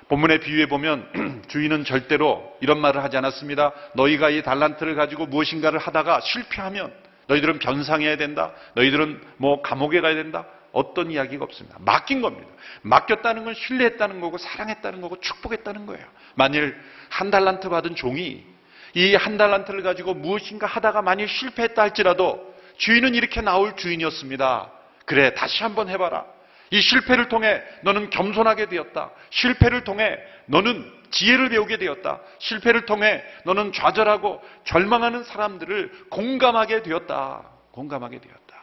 본문의 0.10 0.40
비유에 0.42 0.66
보면 0.66 1.44
주인은 1.48 1.86
절대로 1.86 2.56
이런 2.62 2.80
말을 2.82 3.04
하지 3.04 3.16
않았습니다. 3.18 3.72
너희가 3.94 4.30
이 4.32 4.42
달란트를 4.44 4.96
가지고 4.96 5.28
무엇인가를 5.28 5.80
하다가 5.80 6.20
실패하면 6.22 6.92
너희들은 7.28 7.60
변상해야 7.60 8.18
된다. 8.18 8.52
너희들은 8.74 9.22
뭐 9.38 9.62
감옥에 9.62 10.02
가야 10.02 10.16
된다. 10.16 10.46
어떤 10.72 11.12
이야기가 11.12 11.44
없습니다. 11.46 11.78
맡긴 11.80 12.22
겁니다. 12.22 12.48
맡겼다는 12.82 13.46
건 13.46 13.54
신뢰했다는 13.54 14.20
거고 14.20 14.38
사랑했다는 14.38 15.02
거고 15.02 15.20
축복했다는 15.20 15.86
거예요. 15.86 16.06
만일 16.36 16.76
한 17.10 17.32
달란트 17.32 17.70
받은 17.70 17.96
종이 17.96 18.44
이 18.96 19.16
한 19.16 19.38
달란트를 19.38 19.84
가지고 19.84 20.16
무엇인가 20.16 20.66
하다가 20.66 21.04
만일 21.04 21.28
실패했다 21.28 21.80
할지라도 21.82 22.54
주인은 22.78 23.14
이렇게 23.14 23.42
나올 23.42 23.76
주인이었습니다. 23.76 24.72
그래 25.06 25.34
다시 25.36 25.62
한번 25.64 25.90
해봐라. 25.90 26.26
이 26.72 26.82
실패를 26.82 27.30
통해 27.30 27.64
너는 27.82 28.10
겸손하게 28.10 28.68
되었다. 28.68 29.12
실패를 29.32 29.84
통해 29.84 30.18
너는 30.46 31.00
지혜를 31.12 31.50
배우게 31.50 31.78
되었다. 31.78 32.22
실패를 32.40 32.86
통해 32.86 33.24
너는 33.46 33.72
좌절하고 33.72 34.42
절망하는 34.66 35.24
사람들을 35.24 36.08
공감하게 36.10 36.84
되었다. 36.84 37.50
공감하게 37.72 38.20
되었다. 38.20 38.60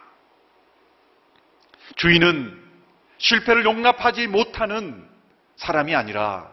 주인은 1.97 2.63
실패를 3.19 3.65
용납하지 3.65 4.27
못하는 4.29 5.09
사람이 5.57 5.95
아니라 5.95 6.53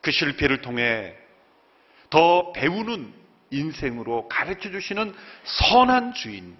그 0.00 0.10
실패를 0.10 0.62
통해 0.62 1.14
더 2.10 2.52
배우는 2.52 3.12
인생으로 3.50 4.28
가르쳐 4.28 4.70
주시는 4.70 5.14
선한 5.44 6.14
주인, 6.14 6.56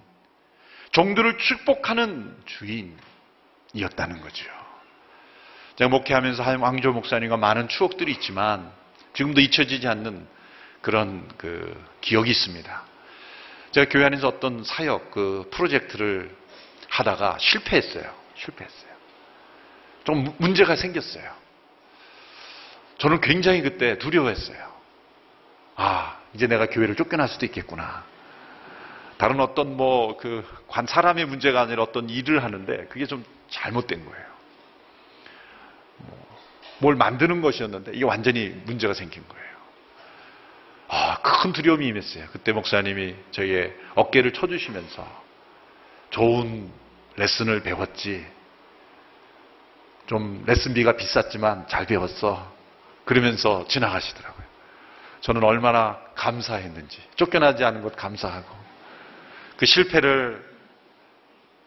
종들을 0.92 1.38
축복하는 1.38 2.37
주인 2.47 2.97
이었다는 3.75 4.20
거죠. 4.20 4.46
제가 5.76 5.88
목회하면서 5.90 6.42
한 6.42 6.60
왕조 6.60 6.92
목사님과 6.92 7.37
많은 7.37 7.68
추억들이 7.68 8.12
있지만 8.12 8.70
지금도 9.14 9.40
잊혀지지 9.40 9.87
않는 9.88 10.26
그런 10.82 11.28
그 11.37 11.80
기억이 12.00 12.30
있습니다. 12.30 12.82
제가 13.72 13.88
교회 13.90 14.04
안에서 14.06 14.28
어떤 14.28 14.64
사역 14.64 15.10
그 15.10 15.48
프로젝트를 15.52 16.34
하다가 16.88 17.37
실패했어요. 17.38 18.10
실패했어요. 18.37 18.88
좀 20.04 20.25
무- 20.25 20.34
문제가 20.38 20.75
생겼어요. 20.76 21.30
저는 22.98 23.20
굉장히 23.20 23.60
그때 23.62 23.98
두려워했어요. 23.98 24.66
아, 25.76 26.18
이제 26.34 26.46
내가 26.46 26.66
교회를 26.66 26.96
쫓겨날 26.96 27.28
수도 27.28 27.46
있겠구나. 27.46 28.04
다른 29.18 29.38
어떤 29.40 29.76
뭐 29.76 30.16
그 30.16 30.44
관 30.68 30.87
사람의 30.87 31.26
문제가 31.26 31.60
아니라 31.62 31.82
어떤 31.82 32.08
일을 32.08 32.42
하는데 32.44 32.87
그게 32.88 33.06
좀 33.06 33.25
잘못된 33.50 34.05
거예요. 34.05 34.26
뭐, 35.99 36.38
뭘 36.78 36.95
만드는 36.97 37.40
것이었는데 37.40 37.93
이게 37.95 38.05
완전히 38.05 38.49
문제가 38.64 38.95
생긴 38.95 39.26
거예요. 39.28 39.49
아, 40.88 41.21
큰 41.21 41.52
두려움이 41.52 41.87
임했어요. 41.87 42.26
그때 42.33 42.52
목사님이 42.52 43.14
저희의 43.31 43.75
어깨를 43.95 44.33
쳐주시면서 44.33 45.07
좋은 46.11 46.71
레슨을 47.17 47.62
배웠지. 47.62 48.26
좀 50.07 50.43
레슨비가 50.47 50.97
비쌌지만 50.97 51.69
잘 51.69 51.85
배웠어. 51.85 52.50
그러면서 53.05 53.67
지나가시더라고요. 53.69 54.47
저는 55.21 55.45
얼마나 55.45 55.99
감사했는지. 56.14 57.02
쫓겨나지 57.17 57.64
않은 57.64 57.83
것 57.83 57.95
감사하고. 57.95 58.57
그 59.59 59.67
실패를 59.67 60.47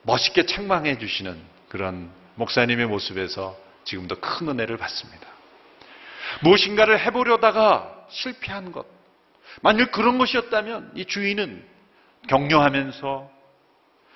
멋있게 0.04 0.46
책망해 0.46 0.98
주시는 0.98 1.51
그런 1.72 2.12
목사님의 2.36 2.86
모습에서 2.88 3.58
지금도 3.86 4.20
큰 4.20 4.50
은혜를 4.50 4.76
받습니다. 4.76 5.26
무엇인가를 6.44 7.00
해보려다가 7.00 8.08
실패한 8.10 8.74
것. 8.74 8.86
만약 9.62 9.94
그런 9.94 10.18
것이었다면 10.18 10.92
이 10.96 11.06
주인은 11.06 11.66
격려하면서 12.28 13.32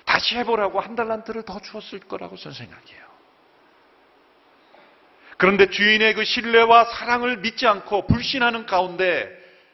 다시 0.04 0.36
해보라고 0.36 0.80
한 0.80 0.96
달란트를 0.96 1.44
더 1.44 1.58
주었을 1.58 2.00
거라고 2.00 2.36
저는 2.36 2.54
생각해요. 2.54 3.06
그런데 5.38 5.70
주인의 5.70 6.12
그 6.12 6.24
신뢰와 6.24 6.84
사랑을 6.84 7.38
믿지 7.38 7.66
않고 7.66 8.06
불신하는 8.06 8.66
가운데 8.66 9.30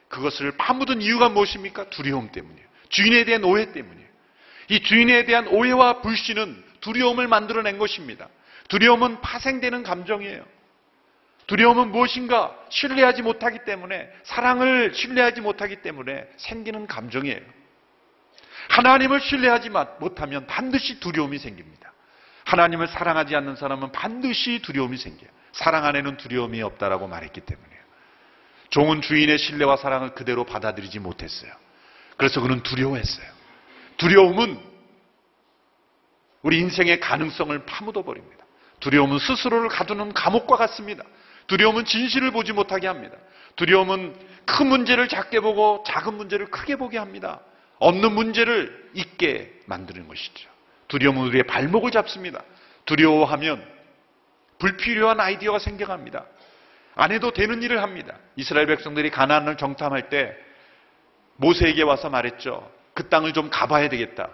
그것을 0.07 0.57
파묻은 0.57 1.03
이유가 1.03 1.29
무엇입니까? 1.29 1.91
두려움 1.91 2.31
때문이에요. 2.31 2.69
주인에 2.91 3.25
대한 3.25 3.43
오해 3.43 3.73
때문이에요. 3.73 4.09
이 4.69 4.83
주인에 4.85 5.25
대한 5.25 5.49
오해와 5.49 6.01
불신은 6.01 6.72
두려움을 6.83 7.27
만들어낸 7.27 7.79
것입니다. 7.79 8.29
두려움은 8.69 9.23
파생되는 9.23 9.83
감정이에요. 9.83 10.45
두려움은 11.47 11.91
무엇인가 11.91 12.57
신뢰하지 12.69 13.23
못하기 13.23 13.61
때문에 13.65 14.11
사랑을 14.23 14.95
신뢰하지 14.95 15.41
못하기 15.41 15.83
때문에 15.83 16.29
생기는 16.37 16.87
감정이에요. 16.87 17.41
하나님을 18.69 19.21
신뢰하지 19.21 19.71
못하면 19.99 20.47
반드시 20.47 21.01
두려움이 21.01 21.39
생깁니다. 21.39 21.93
하나님을 22.45 22.89
사랑하지 22.89 23.35
않는 23.37 23.57
사람은 23.57 23.93
반드시 23.93 24.61
두려움이 24.63 24.97
생겨요. 24.97 25.31
사랑 25.53 25.85
안에는 25.85 26.17
두려움이 26.17 26.63
없다라고 26.63 27.09
말했기 27.09 27.41
때문이에요. 27.41 27.83
종은 28.71 29.03
주인의 29.03 29.39
신뢰와 29.39 29.77
사랑을 29.77 30.15
그대로 30.15 30.45
받아들이지 30.45 30.99
못했어요. 30.99 31.53
그래서 32.17 32.41
그는 32.41 32.63
두려워했어요. 32.63 33.27
두려움은 33.99 34.72
우리 36.43 36.59
인생의 36.59 37.01
가능성을 37.01 37.67
파묻어 37.67 38.03
버립니다. 38.03 38.45
두려움은 38.81 39.19
스스로를 39.19 39.69
가두는 39.69 40.13
감옥과 40.13 40.57
같습니다. 40.57 41.05
두려움은 41.47 41.85
진실을 41.85 42.33
보지 42.33 42.53
못하게 42.53 42.89
합니다. 42.89 43.17
두려움은 43.57 44.15
큰 44.45 44.67
문제를 44.67 45.09
작게 45.09 45.41
보고 45.41 45.85
작은 45.87 46.15
문제를 46.15 46.47
크게 46.47 46.77
보게 46.77 46.99
합니다. 46.99 47.41
없는 47.79 48.13
문제를 48.13 48.91
있게 48.95 49.53
만드는 49.67 50.09
것이죠. 50.09 50.49
두려움은 50.89 51.23
우리의 51.29 51.45
발목을 51.45 51.91
잡습니다. 51.91 52.43
두려워하면 52.87 53.65
불필요한 54.59 55.21
아이디어가 55.21 55.59
생겨갑니다. 55.59 56.25
안 56.95 57.13
해도 57.13 57.33
되는 57.33 57.63
일을 57.63 57.83
합니다. 57.83 58.17
이스라엘 58.37 58.67
백성들이 58.67 59.11
가나안을 59.11 59.57
정탐할 59.57 60.09
때 60.09 60.37
모세에게 61.37 61.83
와서 61.83 62.11
말했죠. 62.11 62.71
그 62.95 63.09
땅을 63.09 63.33
좀 63.33 63.49
가봐야 63.51 63.89
되겠다. 63.89 64.29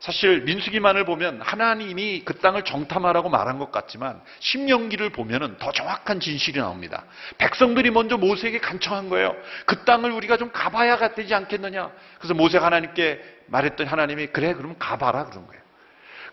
사실 0.00 0.40
민수기만을 0.40 1.04
보면 1.04 1.42
하나님이 1.42 2.22
그 2.24 2.38
땅을 2.38 2.64
정탐하라고 2.64 3.28
말한 3.28 3.58
것 3.58 3.70
같지만 3.70 4.20
신명기를 4.38 5.10
보면은 5.10 5.58
더 5.58 5.72
정확한 5.72 6.20
진실이 6.20 6.58
나옵니다. 6.58 7.04
백성들이 7.36 7.90
먼저 7.90 8.16
모세에게 8.16 8.60
간청한 8.60 9.10
거예요. 9.10 9.36
그 9.66 9.84
땅을 9.84 10.10
우리가 10.10 10.38
좀 10.38 10.50
가봐야 10.52 10.96
되지 11.14 11.34
않겠느냐. 11.34 11.90
그래서 12.18 12.32
모세가 12.32 12.64
하나님께 12.64 13.22
말했더니 13.48 13.90
하나님이 13.90 14.28
그래 14.28 14.54
그럼 14.54 14.74
가봐라 14.78 15.26
그런 15.26 15.46
거예요. 15.46 15.62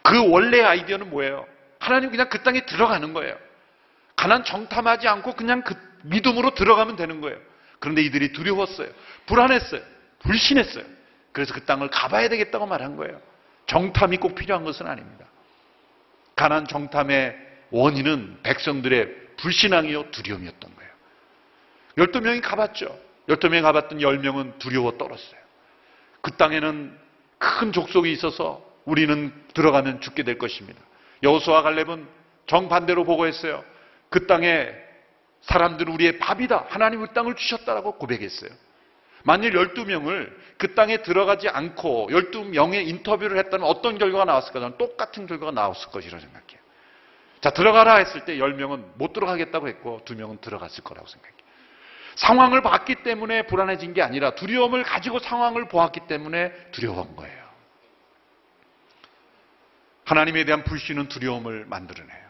그 0.01 0.29
원래 0.31 0.61
아이디어는 0.63 1.09
뭐예요? 1.09 1.45
하나님 1.79 2.09
그냥 2.09 2.29
그 2.29 2.43
땅에 2.43 2.65
들어가는 2.65 3.13
거예요. 3.13 3.35
가난 4.15 4.45
정탐하지 4.45 5.09
않고 5.09 5.33
그냥 5.33 5.61
그 5.63 5.75
믿음으로 6.03 6.55
들어가면 6.55 6.95
되는 6.95 7.19
거예요. 7.19 7.37
그런데 7.79 8.01
이들이 8.01 8.31
두려웠어요. 8.31 8.87
불안했어요. 9.25 9.81
불신했어요. 10.19 10.85
그래서 11.33 11.53
그 11.53 11.65
땅을 11.65 11.89
가봐야 11.89 12.29
되겠다고 12.29 12.65
말한 12.65 12.95
거예요. 12.95 13.19
정탐이 13.67 14.17
꼭 14.17 14.35
필요한 14.35 14.63
것은 14.63 14.87
아닙니다. 14.87 15.25
가난 16.35 16.67
정탐의 16.67 17.35
원인은 17.71 18.39
백성들의 18.43 19.27
불신앙이요 19.37 20.11
두려움이었던 20.11 20.75
거예요. 20.75 20.91
12명이 21.97 22.41
가봤죠. 22.41 22.97
12명이 23.27 23.61
가봤던 23.61 23.99
10명은 23.99 24.57
두려워 24.59 24.97
떨었어요. 24.97 25.39
그 26.21 26.31
땅에는 26.31 26.97
큰 27.37 27.71
족속이 27.71 28.11
있어서 28.13 28.65
우리는 28.85 29.33
들어가면 29.53 30.01
죽게 30.01 30.23
될 30.23 30.37
것입니다. 30.37 30.79
여호수아 31.23 31.61
갈렙은 31.61 32.07
정반대로 32.45 33.03
보고했어요. 33.03 33.63
그 34.09 34.27
땅에 34.27 34.69
사람들은 35.41 35.93
우리의 35.93 36.19
밥이다. 36.19 36.65
하나님 36.69 37.01
그 37.01 37.13
땅을 37.13 37.35
주셨다라고 37.35 37.93
고백했어요. 37.93 38.49
만일 39.23 39.53
12명을 39.53 40.35
그 40.57 40.73
땅에 40.73 41.01
들어가지 41.01 41.49
않고 41.49 42.09
12명의 42.11 42.87
인터뷰를 42.87 43.37
했다면 43.37 43.67
어떤 43.67 43.97
결과가 43.97 44.25
나왔을까? 44.25 44.59
저는 44.59 44.77
똑같은 44.77 45.27
결과가 45.27 45.51
나왔을 45.51 45.89
것이라고 45.89 46.19
생각해요. 46.21 46.59
자, 47.41 47.51
들어가라 47.51 47.97
했을 47.97 48.25
때 48.25 48.37
10명은 48.37 48.97
못 48.97 49.13
들어가겠다고 49.13 49.67
했고 49.67 50.01
2명은 50.05 50.41
들어갔을 50.41 50.83
거라고 50.83 51.07
생각해요. 51.07 51.37
상황을 52.15 52.61
봤기 52.61 53.03
때문에 53.03 53.43
불안해진 53.43 53.93
게 53.93 54.01
아니라 54.01 54.31
두려움을 54.33 54.83
가지고 54.83 55.19
상황을 55.19 55.67
보았기 55.67 56.01
때문에 56.07 56.51
두려운 56.71 57.15
거예요. 57.15 57.47
하나님에 60.05 60.45
대한 60.45 60.63
불신은 60.63 61.09
두려움을 61.09 61.65
만들어내요. 61.65 62.27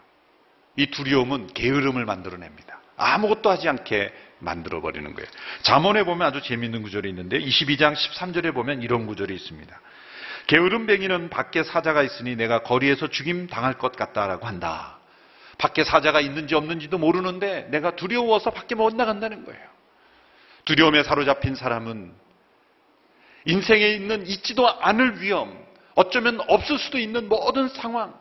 이 0.78 0.92
두려움은 0.92 1.48
게으름을 1.54 2.06
만들어냅니다. 2.06 2.80
아무것도 2.98 3.50
하지 3.50 3.70
않게 3.70 4.12
만들어 4.40 4.82
버리는 4.82 5.14
거예요. 5.14 5.28
잠언에 5.64 6.04
보면 6.04 6.28
아주 6.28 6.42
재미있는 6.42 6.84
구절이 6.84 7.10
있는데 7.10 7.40
22장 7.40 7.96
13절에 7.96 8.54
보면 8.54 8.82
이런 8.82 9.08
구절이 9.08 9.34
있습니다. 9.34 9.80
게으름뱅이는 10.48 11.30
밖에 11.30 11.64
사자가 11.64 12.04
있으니 12.04 12.36
내가 12.36 12.64
거리에서 12.64 13.08
죽임 13.08 13.48
당할 13.48 13.78
것 13.78 13.96
같다라고 13.96 14.48
한다. 14.48 14.98
밖에 15.58 15.84
사자가 15.84 16.22
있는지 16.22 16.56
없는지도 16.56 16.98
모르는데 16.98 17.68
내가 17.72 17.96
두려워서 17.96 18.52
밖에 18.52 18.76
못 18.76 18.96
나간다는 18.96 19.44
거예요. 19.44 19.62
두려움에 20.66 21.04
사로잡힌 21.04 21.56
사람은 21.56 22.14
인생에 23.46 23.88
있는 23.88 24.28
있지도 24.28 24.68
않을 24.82 25.22
위험, 25.22 25.58
어쩌면 25.96 26.40
없을 26.48 26.78
수도 26.78 27.00
있는 27.00 27.28
모든 27.28 27.70
상황 27.70 28.14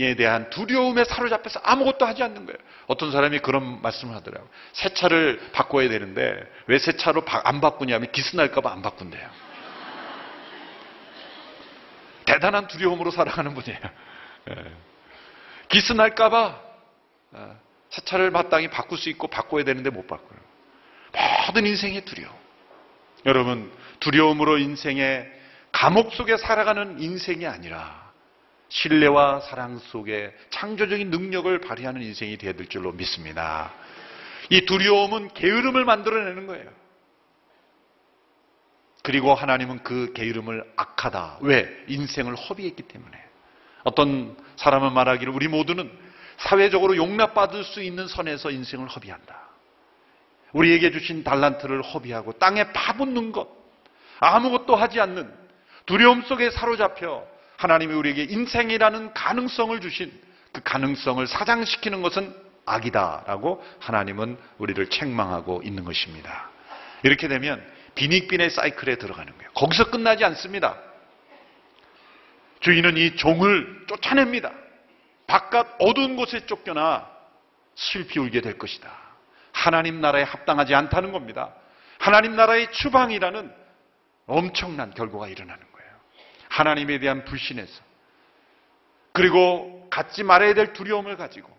에 0.00 0.14
대한 0.14 0.48
두려움에 0.50 1.04
사로잡혀서 1.04 1.60
아무것도 1.64 2.06
하지 2.06 2.22
않는 2.22 2.46
거예요. 2.46 2.58
어떤 2.86 3.10
사람이 3.10 3.40
그런 3.40 3.82
말씀을 3.82 4.14
하더라고요. 4.14 4.48
새 4.72 4.94
차를 4.94 5.50
바꿔야 5.52 5.88
되는데 5.88 6.40
왜 6.66 6.78
새 6.78 6.92
차로 6.92 7.24
안 7.26 7.60
바꾸냐면 7.60 8.12
기스 8.12 8.36
날까봐 8.36 8.70
안 8.70 8.82
바꾼대요. 8.82 9.28
대단한 12.24 12.68
두려움으로 12.68 13.10
살아가는 13.10 13.52
분이에요. 13.54 13.80
예. 14.50 14.54
기스 15.68 15.92
날까봐 15.92 16.60
어, 17.32 17.60
새 17.90 18.02
차를 18.02 18.30
마땅히 18.30 18.68
바꿀 18.68 18.98
수 18.98 19.08
있고 19.10 19.26
바꿔야 19.28 19.64
되는데 19.64 19.90
못 19.90 20.06
바꿔요. 20.06 20.38
모든 21.46 21.66
인생의 21.66 22.04
두려움. 22.04 22.34
여러분, 23.26 23.72
두려움으로 24.00 24.58
인생의 24.58 25.28
감옥 25.72 26.12
속에 26.14 26.36
살아가는 26.36 27.00
인생이 27.00 27.46
아니라 27.46 28.07
신뢰와 28.68 29.40
사랑 29.40 29.78
속에 29.78 30.34
창조적인 30.50 31.10
능력을 31.10 31.58
발휘하는 31.60 32.02
인생이 32.02 32.36
되어야 32.36 32.54
될 32.54 32.66
줄로 32.66 32.92
믿습니다. 32.92 33.72
이 34.50 34.66
두려움은 34.66 35.28
게으름을 35.34 35.84
만들어내는 35.84 36.46
거예요. 36.46 36.70
그리고 39.02 39.34
하나님은 39.34 39.82
그 39.82 40.12
게으름을 40.14 40.70
악하다. 40.76 41.38
왜? 41.40 41.84
인생을 41.88 42.34
허비했기 42.34 42.82
때문에. 42.82 43.18
어떤 43.84 44.36
사람은 44.56 44.92
말하기를 44.92 45.32
우리 45.32 45.48
모두는 45.48 45.90
사회적으로 46.36 46.96
용납받을 46.96 47.64
수 47.64 47.82
있는 47.82 48.06
선에서 48.06 48.50
인생을 48.50 48.86
허비한다. 48.88 49.48
우리에게 50.52 50.90
주신 50.90 51.24
달란트를 51.24 51.82
허비하고 51.82 52.32
땅에 52.32 52.72
파묻는 52.72 53.32
것, 53.32 53.48
아무것도 54.20 54.76
하지 54.76 55.00
않는 55.00 55.32
두려움 55.86 56.22
속에 56.22 56.50
사로잡혀 56.50 57.26
하나님이 57.58 57.92
우리에게 57.92 58.22
인생이라는 58.22 59.12
가능성을 59.14 59.78
주신 59.80 60.12
그 60.52 60.62
가능성을 60.62 61.26
사장시키는 61.26 62.02
것은 62.02 62.34
악이다라고 62.64 63.64
하나님은 63.80 64.38
우리를 64.58 64.88
책망하고 64.88 65.62
있는 65.64 65.84
것입니다. 65.84 66.50
이렇게 67.02 67.26
되면 67.26 67.62
비닉빈의 67.96 68.50
사이클에 68.50 68.96
들어가는 68.96 69.36
거예요. 69.36 69.50
거기서 69.54 69.90
끝나지 69.90 70.24
않습니다. 70.24 70.78
주인은 72.60 72.96
이 72.96 73.16
종을 73.16 73.86
쫓아냅니다. 73.88 74.52
바깥 75.26 75.66
어두운 75.80 76.16
곳에 76.16 76.46
쫓겨나 76.46 77.08
슬피 77.74 78.20
울게 78.20 78.40
될 78.40 78.56
것이다. 78.56 78.88
하나님 79.52 80.00
나라에 80.00 80.22
합당하지 80.22 80.74
않다는 80.74 81.10
겁니다. 81.10 81.52
하나님 81.98 82.36
나라의 82.36 82.70
추방이라는 82.70 83.52
엄청난 84.26 84.94
결과가 84.94 85.26
일어나는 85.26 85.60
거예요. 85.72 85.77
하나님에 86.48 86.98
대한 86.98 87.24
불신에서 87.24 87.82
그리고 89.12 89.88
갖지 89.90 90.22
말아야 90.22 90.54
될 90.54 90.72
두려움을 90.72 91.16
가지고 91.16 91.56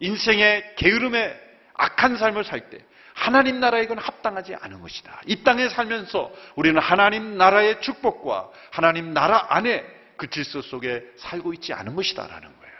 인생의 0.00 0.74
게으름에 0.76 1.40
악한 1.74 2.16
삶을 2.16 2.44
살 2.44 2.70
때 2.70 2.78
하나님 3.14 3.60
나라에 3.60 3.86
건 3.86 3.98
합당하지 3.98 4.54
않은 4.54 4.80
것이다. 4.80 5.20
이 5.26 5.44
땅에 5.44 5.68
살면서 5.68 6.32
우리는 6.56 6.80
하나님 6.80 7.36
나라의 7.36 7.80
축복과 7.80 8.50
하나님 8.70 9.12
나라 9.12 9.46
안에 9.50 9.84
그 10.16 10.30
질서 10.30 10.62
속에 10.62 11.04
살고 11.18 11.52
있지 11.54 11.72
않은 11.72 11.94
것이다라는 11.94 12.40
거예요. 12.40 12.74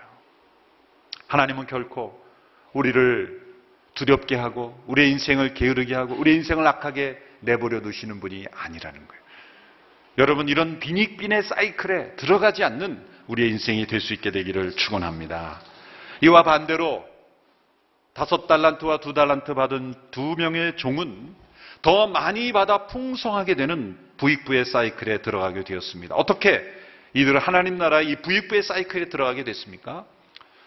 하나님은 1.28 1.66
결코 1.66 2.20
우리를 2.72 3.42
두렵게 3.94 4.36
하고 4.36 4.82
우리의 4.86 5.10
인생을 5.12 5.54
게으르게 5.54 5.94
하고 5.94 6.14
우리의 6.14 6.38
인생을 6.38 6.66
악하게 6.66 7.20
내버려 7.40 7.80
두시는 7.80 8.20
분이 8.20 8.46
아니라는 8.52 9.06
거예요. 9.06 9.21
여러분 10.18 10.48
이런 10.48 10.78
비닉빈의 10.78 11.42
사이클에 11.44 12.16
들어가지 12.16 12.64
않는 12.64 13.02
우리의 13.28 13.50
인생이 13.50 13.86
될 13.86 14.00
수 14.00 14.12
있게 14.12 14.30
되기를 14.30 14.72
축원합니다. 14.76 15.60
이와 16.22 16.42
반대로 16.42 17.04
다섯 18.12 18.46
달란트와 18.46 18.98
두 18.98 19.14
달란트 19.14 19.54
받은 19.54 19.94
두 20.10 20.34
명의 20.36 20.76
종은 20.76 21.34
더 21.80 22.06
많이 22.06 22.52
받아 22.52 22.86
풍성하게 22.86 23.54
되는 23.54 23.98
부익부의 24.18 24.66
사이클에 24.66 25.18
들어가게 25.22 25.64
되었습니다. 25.64 26.14
어떻게 26.14 26.62
이들은 27.14 27.40
하나님 27.40 27.78
나라의 27.78 28.10
이 28.10 28.16
부익부의 28.16 28.62
사이클에 28.62 29.08
들어가게 29.08 29.44
됐습니까? 29.44 30.04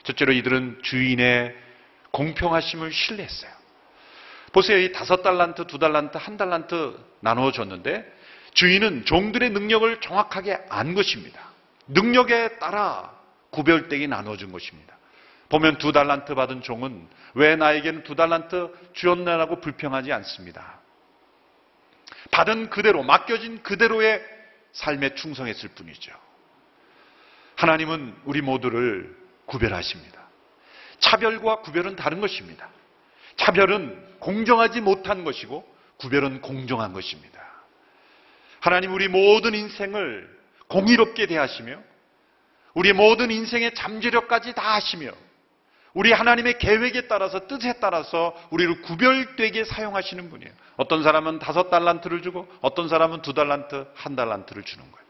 첫째로 0.03 0.33
이들은 0.33 0.79
주인의 0.81 1.55
공평하심을 2.11 2.91
신뢰했어요. 2.91 3.51
보세요. 4.51 4.77
이 4.79 4.91
다섯 4.91 5.21
달란트, 5.21 5.67
두 5.67 5.79
달란트, 5.79 6.17
한 6.17 6.37
달란트 6.37 6.97
나누어 7.19 7.51
줬는데 7.51 8.14
주인은 8.55 9.05
종들의 9.05 9.51
능력을 9.51 10.01
정확하게 10.01 10.57
안 10.69 10.95
것입니다. 10.95 11.39
능력에 11.87 12.57
따라 12.57 13.13
구별되게 13.51 14.07
나눠준 14.07 14.51
것입니다. 14.51 14.97
보면 15.49 15.77
두 15.77 15.91
달란트 15.91 16.33
받은 16.35 16.61
종은 16.61 17.07
왜 17.35 17.55
나에게는 17.55 18.03
두 18.03 18.15
달란트 18.15 18.73
주었나라고 18.93 19.59
불평하지 19.61 20.11
않습니다. 20.11 20.79
받은 22.31 22.69
그대로, 22.69 23.03
맡겨진 23.03 23.61
그대로의 23.61 24.23
삶에 24.71 25.15
충성했을 25.15 25.69
뿐이죠. 25.69 26.11
하나님은 27.55 28.15
우리 28.23 28.41
모두를 28.41 29.15
구별하십니다. 29.45 30.21
차별과 30.99 31.59
구별은 31.59 31.95
다른 31.95 32.21
것입니다. 32.21 32.69
차별은 33.35 34.17
공정하지 34.19 34.81
못한 34.81 35.23
것이고 35.23 35.65
구별은 35.97 36.41
공정한 36.41 36.93
것입니다. 36.93 37.44
하나님 38.65 38.93
우리 38.95 39.07
모든 39.07 39.53
인생을 39.53 40.27
공의롭게 40.69 41.27
대하시며 41.27 41.77
우리 42.73 42.93
모든 42.93 43.29
인생의 43.29 43.75
잠재력까지 43.75 44.55
다 44.55 44.73
하시며 44.73 45.11
우리 45.93 46.11
하나님의 46.11 46.57
계획에 46.57 47.01
따라서 47.07 47.45
뜻에 47.45 47.73
따라서 47.73 48.35
우리를 48.49 48.81
구별되게 48.81 49.65
사용하시는 49.65 50.31
분이에요. 50.31 50.51
어떤 50.77 51.03
사람은 51.03 51.37
다섯 51.37 51.69
달란트를 51.69 52.23
주고 52.23 52.47
어떤 52.61 52.89
사람은 52.89 53.21
두 53.21 53.35
달란트, 53.35 53.85
한 53.93 54.15
달란트를 54.15 54.63
주는 54.63 54.83
거예요. 54.83 55.05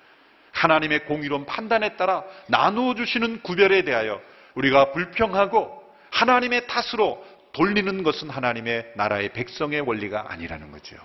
하나님의 0.51 1.05
공의로운 1.05 1.45
판단에 1.45 1.95
따라 1.95 2.25
나누어 2.47 2.93
주시는 2.93 3.41
구별에 3.41 3.83
대하여 3.83 4.21
우리가 4.55 4.91
불평하고 4.91 5.81
하나님의 6.11 6.67
탓으로 6.67 7.25
돌리는 7.53 8.03
것은 8.03 8.29
하나님의 8.29 8.91
나라의 8.97 9.31
백성의 9.31 9.79
원리가 9.79 10.25
아니라는 10.27 10.73
거죠. 10.73 10.97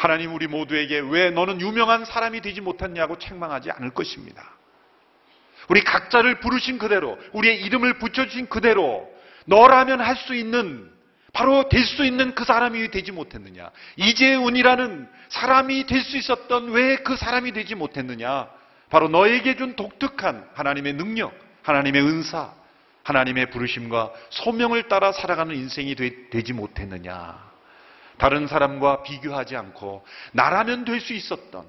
하나님 0.00 0.32
우리 0.32 0.46
모두에게 0.46 0.98
왜 0.98 1.28
너는 1.28 1.60
유명한 1.60 2.06
사람이 2.06 2.40
되지 2.40 2.62
못했냐고 2.62 3.18
책망하지 3.18 3.70
않을 3.72 3.90
것입니다. 3.90 4.42
우리 5.68 5.84
각자를 5.84 6.40
부르신 6.40 6.78
그대로, 6.78 7.18
우리의 7.34 7.60
이름을 7.60 7.98
붙여주신 7.98 8.48
그대로, 8.48 9.06
너라면 9.44 10.00
할 10.00 10.16
수 10.16 10.34
있는, 10.34 10.90
바로 11.34 11.68
될 11.68 11.84
수 11.84 12.02
있는 12.06 12.34
그 12.34 12.46
사람이 12.46 12.90
되지 12.90 13.12
못했느냐. 13.12 13.70
이재훈이라는 13.96 15.06
사람이 15.28 15.84
될 15.84 16.00
수 16.00 16.16
있었던 16.16 16.70
왜 16.70 16.96
그 17.04 17.16
사람이 17.16 17.52
되지 17.52 17.74
못했느냐. 17.74 18.48
바로 18.88 19.08
너에게 19.08 19.54
준 19.56 19.76
독특한 19.76 20.48
하나님의 20.54 20.94
능력, 20.94 21.34
하나님의 21.60 22.00
은사, 22.00 22.54
하나님의 23.04 23.50
부르심과 23.50 24.12
소명을 24.30 24.88
따라 24.88 25.12
살아가는 25.12 25.54
인생이 25.54 25.94
되, 25.94 26.42
지 26.42 26.54
못했느냐. 26.54 27.49
다른 28.20 28.46
사람과 28.46 29.02
비교하지 29.02 29.56
않고 29.56 30.04
나라면 30.32 30.84
될 30.84 31.00
수 31.00 31.14
있었던 31.14 31.64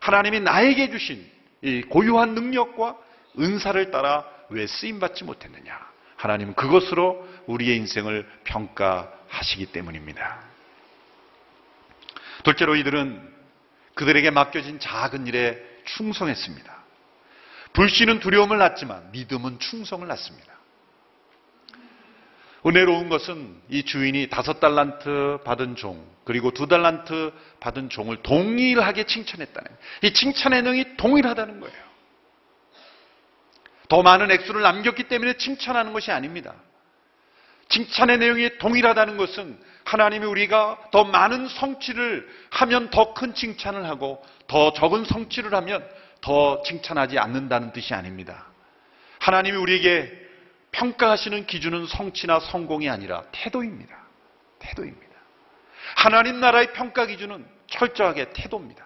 하나님이 0.00 0.40
나에게 0.40 0.90
주신 0.90 1.30
이 1.60 1.82
고유한 1.82 2.34
능력과 2.34 2.96
은사를 3.38 3.90
따라 3.90 4.26
왜 4.48 4.66
쓰임받지 4.66 5.24
못했느냐. 5.24 5.78
하나님은 6.16 6.54
그것으로 6.54 7.28
우리의 7.46 7.76
인생을 7.76 8.26
평가하시기 8.44 9.66
때문입니다. 9.66 10.40
둘째로 12.44 12.76
이들은 12.76 13.34
그들에게 13.94 14.30
맡겨진 14.30 14.80
작은 14.80 15.26
일에 15.26 15.62
충성했습니다. 15.84 16.80
불신은 17.74 18.20
두려움을 18.20 18.56
낳지만 18.56 19.12
믿음은 19.12 19.58
충성을 19.58 20.08
낳습니다. 20.08 20.59
은혜로운 22.66 23.08
것은 23.08 23.56
이 23.68 23.84
주인이 23.84 24.28
다섯 24.28 24.60
달란트 24.60 25.38
받은 25.44 25.76
종, 25.76 26.04
그리고 26.24 26.50
두 26.50 26.66
달란트 26.66 27.32
받은 27.60 27.88
종을 27.88 28.22
동일하게 28.22 29.04
칭찬했다는, 29.04 29.70
이 30.02 30.12
칭찬의 30.12 30.62
내용이 30.62 30.96
동일하다는 30.96 31.60
거예요. 31.60 31.90
더 33.88 34.02
많은 34.02 34.30
액수를 34.30 34.62
남겼기 34.62 35.04
때문에 35.04 35.34
칭찬하는 35.36 35.92
것이 35.92 36.12
아닙니다. 36.12 36.54
칭찬의 37.70 38.18
내용이 38.18 38.58
동일하다는 38.58 39.16
것은 39.16 39.58
하나님이 39.84 40.26
우리가 40.26 40.78
더 40.92 41.04
많은 41.04 41.48
성취를 41.48 42.28
하면 42.50 42.90
더 42.90 43.14
큰 43.14 43.34
칭찬을 43.34 43.86
하고 43.86 44.22
더 44.46 44.72
적은 44.72 45.04
성취를 45.04 45.54
하면 45.54 45.84
더 46.20 46.62
칭찬하지 46.62 47.18
않는다는 47.18 47.72
뜻이 47.72 47.94
아닙니다. 47.94 48.46
하나님이 49.18 49.56
우리에게 49.56 50.29
평가하시는 50.72 51.46
기준은 51.46 51.86
성취나 51.86 52.40
성공이 52.40 52.88
아니라 52.88 53.24
태도입니다. 53.32 53.96
태도입니다. 54.58 55.10
하나님 55.96 56.40
나라의 56.40 56.72
평가 56.72 57.06
기준은 57.06 57.46
철저하게 57.66 58.30
태도입니다. 58.32 58.84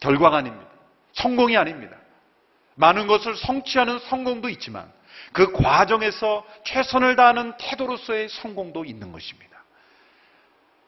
결과가 0.00 0.38
아닙니다. 0.38 0.70
성공이 1.12 1.56
아닙니다. 1.56 1.96
많은 2.74 3.06
것을 3.06 3.36
성취하는 3.36 3.98
성공도 3.98 4.48
있지만 4.50 4.90
그 5.32 5.52
과정에서 5.52 6.46
최선을 6.64 7.16
다하는 7.16 7.54
태도로서의 7.58 8.28
성공도 8.28 8.84
있는 8.84 9.12
것입니다. 9.12 9.48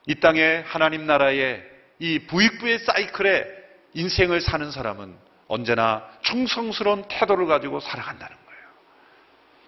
이 0.06 0.14
땅에 0.16 0.64
하나님 0.66 1.06
나라의 1.06 1.62
이 1.98 2.20
부익부의 2.20 2.78
사이클에 2.80 3.46
인생을 3.94 4.40
사는 4.40 4.70
사람은 4.70 5.16
언제나 5.48 6.08
충성스러운 6.22 7.04
태도를 7.08 7.46
가지고 7.46 7.80
살아간다는 7.80 8.36
거예요. 8.46 8.49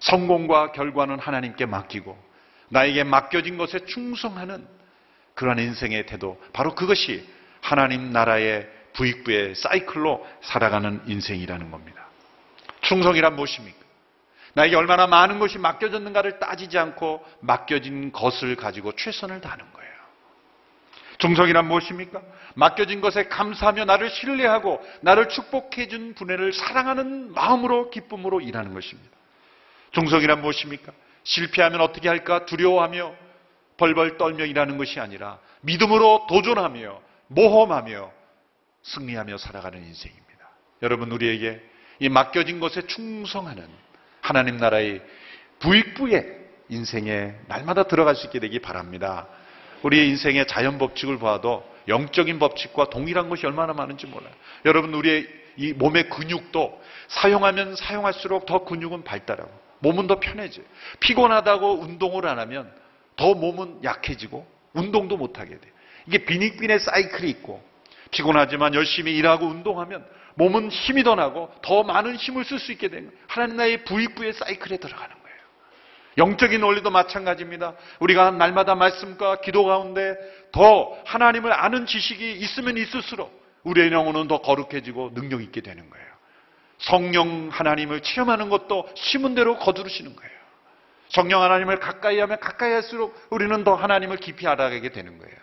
성공과 0.03 0.71
결과는 0.73 1.19
하나님께 1.19 1.65
맡기고 1.65 2.17
나에게 2.69 3.03
맡겨진 3.03 3.57
것에 3.57 3.85
충성하는 3.85 4.67
그러한 5.33 5.59
인생의 5.59 6.05
태도, 6.05 6.39
바로 6.51 6.75
그것이 6.75 7.27
하나님 7.61 8.11
나라의 8.11 8.69
부익부의 8.93 9.55
사이클로 9.55 10.25
살아가는 10.41 11.01
인생이라는 11.07 11.71
겁니다. 11.71 12.05
충성이란 12.81 13.35
무엇입니까? 13.35 13.77
나에게 14.55 14.75
얼마나 14.75 15.07
많은 15.07 15.39
것이 15.39 15.57
맡겨졌는가를 15.57 16.37
따지지 16.37 16.77
않고 16.77 17.25
맡겨진 17.39 18.11
것을 18.11 18.55
가지고 18.55 18.91
최선을 18.95 19.41
다하는 19.41 19.65
거예요. 19.73 19.93
충성이란 21.17 21.67
무엇입니까? 21.67 22.21
맡겨진 22.55 23.01
것에 23.01 23.27
감사하며 23.29 23.85
나를 23.85 24.09
신뢰하고 24.09 24.85
나를 25.01 25.29
축복해 25.29 25.87
준 25.87 26.13
분야를 26.13 26.53
사랑하는 26.53 27.33
마음으로 27.33 27.89
기쁨으로 27.89 28.41
일하는 28.41 28.73
것입니다. 28.73 29.09
충성이란 29.93 30.41
무엇입니까? 30.41 30.91
실패하면 31.23 31.81
어떻게 31.81 32.09
할까 32.09 32.45
두려워하며 32.45 33.15
벌벌 33.77 34.17
떨며 34.17 34.45
일하는 34.45 34.77
것이 34.77 34.99
아니라 34.99 35.39
믿음으로 35.61 36.27
도전하며 36.27 37.01
모험하며 37.27 38.11
승리하며 38.83 39.37
살아가는 39.37 39.79
인생입니다. 39.79 40.49
여러분 40.81 41.11
우리에게 41.11 41.61
이 41.99 42.09
맡겨진 42.09 42.59
것에 42.59 42.85
충성하는 42.87 43.67
하나님 44.21 44.57
나라의 44.57 45.01
부익부의 45.59 46.43
인생에 46.69 47.35
날마다 47.47 47.83
들어갈 47.83 48.15
수 48.15 48.25
있게 48.25 48.39
되기 48.39 48.59
바랍니다. 48.59 49.27
우리의 49.83 50.09
인생의 50.09 50.47
자연 50.47 50.77
법칙을 50.77 51.19
봐도 51.19 51.63
영적인 51.87 52.39
법칙과 52.39 52.89
동일한 52.89 53.29
것이 53.29 53.45
얼마나 53.45 53.73
많은지 53.73 54.07
몰라요. 54.07 54.33
여러분 54.65 54.93
우리의 54.93 55.27
이 55.57 55.73
몸의 55.73 56.09
근육도 56.09 56.81
사용하면 57.07 57.75
사용할수록 57.75 58.45
더 58.45 58.65
근육은 58.65 59.03
발달하고 59.03 59.62
몸은 59.83 60.07
더 60.07 60.19
편해져요. 60.19 60.65
피곤하다고 61.01 61.81
운동을 61.81 62.25
안 62.25 62.39
하면 62.39 62.73
더 63.15 63.33
몸은 63.35 63.83
약해지고 63.83 64.47
운동도 64.73 65.17
못하게 65.17 65.59
돼요. 65.59 65.73
이게 66.07 66.25
비닉빈의 66.25 66.79
사이클이 66.79 67.29
있고 67.29 67.63
피곤하지만 68.11 68.73
열심히 68.73 69.15
일하고 69.15 69.45
운동하면 69.45 70.05
몸은 70.35 70.69
힘이 70.69 71.03
더 71.03 71.15
나고 71.15 71.51
더 71.61 71.83
많은 71.83 72.15
힘을 72.15 72.45
쓸 72.45 72.59
수 72.59 72.71
있게 72.71 72.87
되는. 72.87 73.11
하나님 73.27 73.57
나의 73.57 73.83
부익부의 73.83 74.33
사이클에 74.33 74.77
들어가는 74.77 75.09
거예요. 75.09 75.37
영적인 76.17 76.63
원리도 76.63 76.89
마찬가지입니다. 76.89 77.75
우리가 77.99 78.31
날마다 78.31 78.75
말씀과 78.75 79.41
기도 79.41 79.65
가운데 79.65 80.15
더 80.51 80.97
하나님을 81.05 81.51
아는 81.51 81.85
지식이 81.85 82.33
있으면 82.33 82.77
있을수록 82.77 83.43
우리의 83.63 83.91
영혼은 83.91 84.27
더 84.27 84.39
거룩해지고 84.39 85.13
능력 85.13 85.41
있게 85.41 85.61
되는 85.61 85.89
거예요. 85.89 86.12
성령 86.83 87.49
하나님을 87.49 88.01
체험하는 88.01 88.49
것도 88.49 88.89
심은 88.95 89.35
대로 89.35 89.57
거두르시는 89.57 90.15
거예요. 90.15 90.33
성령 91.09 91.41
하나님을 91.41 91.79
가까이 91.79 92.19
하면 92.19 92.39
가까이 92.39 92.71
할수록 92.71 93.15
우리는 93.29 93.63
더 93.63 93.75
하나님을 93.75 94.17
깊이 94.17 94.47
알아가게 94.47 94.89
되는 94.89 95.17
거예요. 95.17 95.35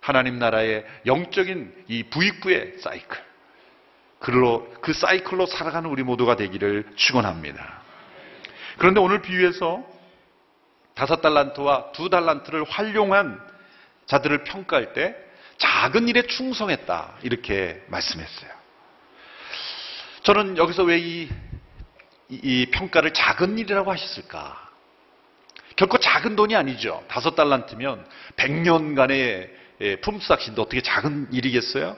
하나님 0.00 0.38
나라의 0.38 0.84
영적인 1.06 1.84
이 1.88 2.04
부익부의 2.04 2.78
사이클. 2.80 3.18
그로 4.18 4.68
그 4.80 4.92
사이클로 4.92 5.46
살아가는 5.46 5.88
우리 5.88 6.02
모두가 6.02 6.36
되기를 6.36 6.92
축원합니다. 6.96 7.82
그런데 8.78 9.00
오늘 9.00 9.22
비유에서 9.22 9.84
다섯 10.94 11.20
달란트와 11.20 11.92
두 11.92 12.10
달란트를 12.10 12.64
활용한 12.64 13.40
자들을 14.06 14.44
평가할 14.44 14.94
때 14.94 15.16
작은 15.58 16.08
일에 16.08 16.22
충성했다 16.22 17.18
이렇게 17.22 17.82
말씀했어요. 17.88 18.59
저는 20.30 20.58
여기서 20.58 20.84
왜이 20.84 21.28
이 22.28 22.66
평가를 22.70 23.12
작은 23.12 23.58
일이라고 23.58 23.90
하셨을까? 23.90 24.70
결코 25.74 25.98
작은 25.98 26.36
돈이 26.36 26.54
아니죠. 26.54 27.04
다섯 27.08 27.34
달란트면 27.34 28.06
100년간의 28.36 29.50
품삯인데 30.02 30.62
어떻게 30.62 30.82
작은 30.82 31.32
일이겠어요? 31.32 31.96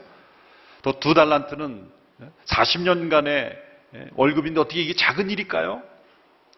또 0.80 0.98
두 0.98 1.12
달란트는 1.12 1.90
40년간의 2.46 3.54
월급인데 4.14 4.60
어떻게 4.60 4.80
이게 4.80 4.94
작은 4.94 5.28
일일까요? 5.28 5.82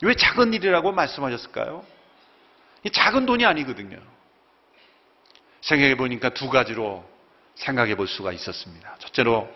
왜 0.02 0.14
작은 0.14 0.54
일이라고 0.54 0.92
말씀하셨을까요? 0.92 1.84
이 2.84 2.90
작은 2.90 3.26
돈이 3.26 3.44
아니거든요. 3.44 3.98
생각해 5.60 5.96
보니까 5.96 6.28
두 6.28 6.50
가지로 6.50 7.04
생각해 7.56 7.96
볼 7.96 8.06
수가 8.06 8.30
있었습니다. 8.30 8.94
첫째로, 9.00 9.52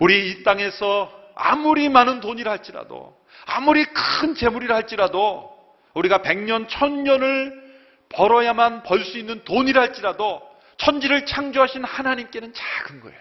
우리 0.00 0.30
이 0.30 0.42
땅에서 0.42 1.12
아무리 1.34 1.88
많은 1.88 2.20
돈이라 2.20 2.50
할지라도, 2.50 3.16
아무리 3.46 3.84
큰 3.84 4.34
재물이라 4.34 4.74
할지라도, 4.74 5.54
우리가 5.94 6.22
백년, 6.22 6.68
천년을 6.68 7.66
벌어야만 8.08 8.82
벌 8.82 9.04
수 9.04 9.18
있는 9.18 9.42
돈이라 9.44 9.80
할지라도, 9.80 10.42
천지를 10.78 11.26
창조하신 11.26 11.84
하나님께는 11.84 12.52
작은 12.52 13.00
거예요. 13.00 13.18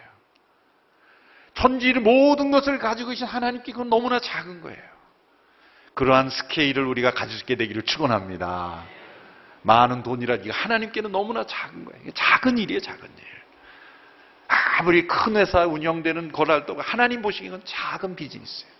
천지의 1.54 1.94
모든 1.96 2.52
것을 2.52 2.80
가지고 2.80 3.10
계신 3.12 3.26
하나님께 3.26 3.72
그건 3.72 3.90
너무나 3.90 4.20
작은 4.20 4.62
거예요. 4.62 4.82
그러한 5.94 6.30
스케일을 6.30 6.86
우리가 6.86 7.12
가질 7.12 7.34
수 7.38 7.44
있게 7.44 7.56
되기를 7.56 7.84
축원합니다. 7.84 8.84
많은 9.62 10.04
돈이라 10.04 10.36
이게 10.36 10.52
하나님께는 10.52 11.12
너무나 11.12 11.46
작은 11.46 11.86
거예요. 11.86 12.12
작은 12.14 12.58
일이에요, 12.58 12.82
작은 12.82 13.04
일. 13.04 13.35
아무리 14.78 15.08
큰 15.08 15.38
회사 15.38 15.66
운영되는 15.66 16.32
거랄도 16.32 16.78
하나님 16.82 17.22
보시기에는 17.22 17.62
작은 17.64 18.16
비즈니스예요. 18.16 18.74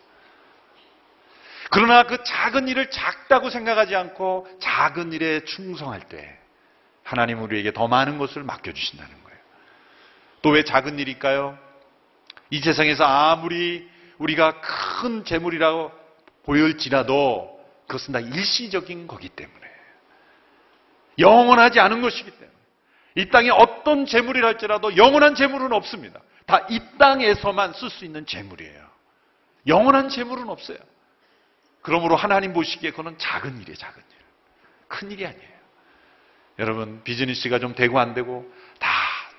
그러나 1.72 2.04
그 2.04 2.24
작은 2.24 2.68
일을 2.68 2.90
작다고 2.90 3.50
생각하지 3.50 3.96
않고 3.96 4.48
작은 4.60 5.14
일에 5.14 5.44
충성할 5.46 6.02
때 6.02 6.38
하나님 7.04 7.42
우리에게 7.42 7.72
더 7.72 7.88
많은 7.88 8.18
것을 8.18 8.44
맡겨주신다는 8.44 9.24
거예요. 9.24 9.40
또 10.42 10.52
왜 10.52 10.64
작은 10.64 11.00
일일까요? 11.00 11.58
이 12.50 12.60
세상에서 12.60 13.04
아무리 13.04 13.90
우리가 14.18 14.62
큰 14.62 15.24
재물이라고 15.26 15.92
보일지라도 16.44 17.60
그것은 17.88 18.14
다 18.14 18.20
일시적인 18.20 19.08
거기 19.08 19.30
때문에 19.30 19.66
영원하지 21.20 21.80
않은 21.80 22.02
것이기 22.02 22.32
때문에 22.32 22.52
이 23.16 23.30
땅에 23.30 23.50
어떤 23.50 24.06
재물이라 24.06 24.48
할지라도 24.48 24.98
영원한 24.98 25.36
재물은 25.36 25.72
없습니다. 25.74 26.20
다 26.46 26.68
이 26.70 26.80
땅에서만 27.00 27.74
쓸 27.74 27.90
수 27.90 28.06
있는 28.06 28.26
재물이에요. 28.26 28.86
영원한 29.68 30.10
재물은 30.10 30.50
없어요. 30.50 30.78
그러므로 31.82 32.16
하나님 32.16 32.54
보시기에 32.54 32.92
그거는 32.92 33.18
작은 33.18 33.62
일이에요, 33.62 33.76
작은 33.78 33.96
일. 33.98 34.16
큰 34.88 35.12
일이 35.12 35.26
아니에요. 35.26 35.56
여러분, 36.60 37.02
비즈니스가 37.04 37.60
좀 37.60 37.74
되고 37.76 38.00
안 38.00 38.14
되고 38.14 38.52
다 38.80 38.90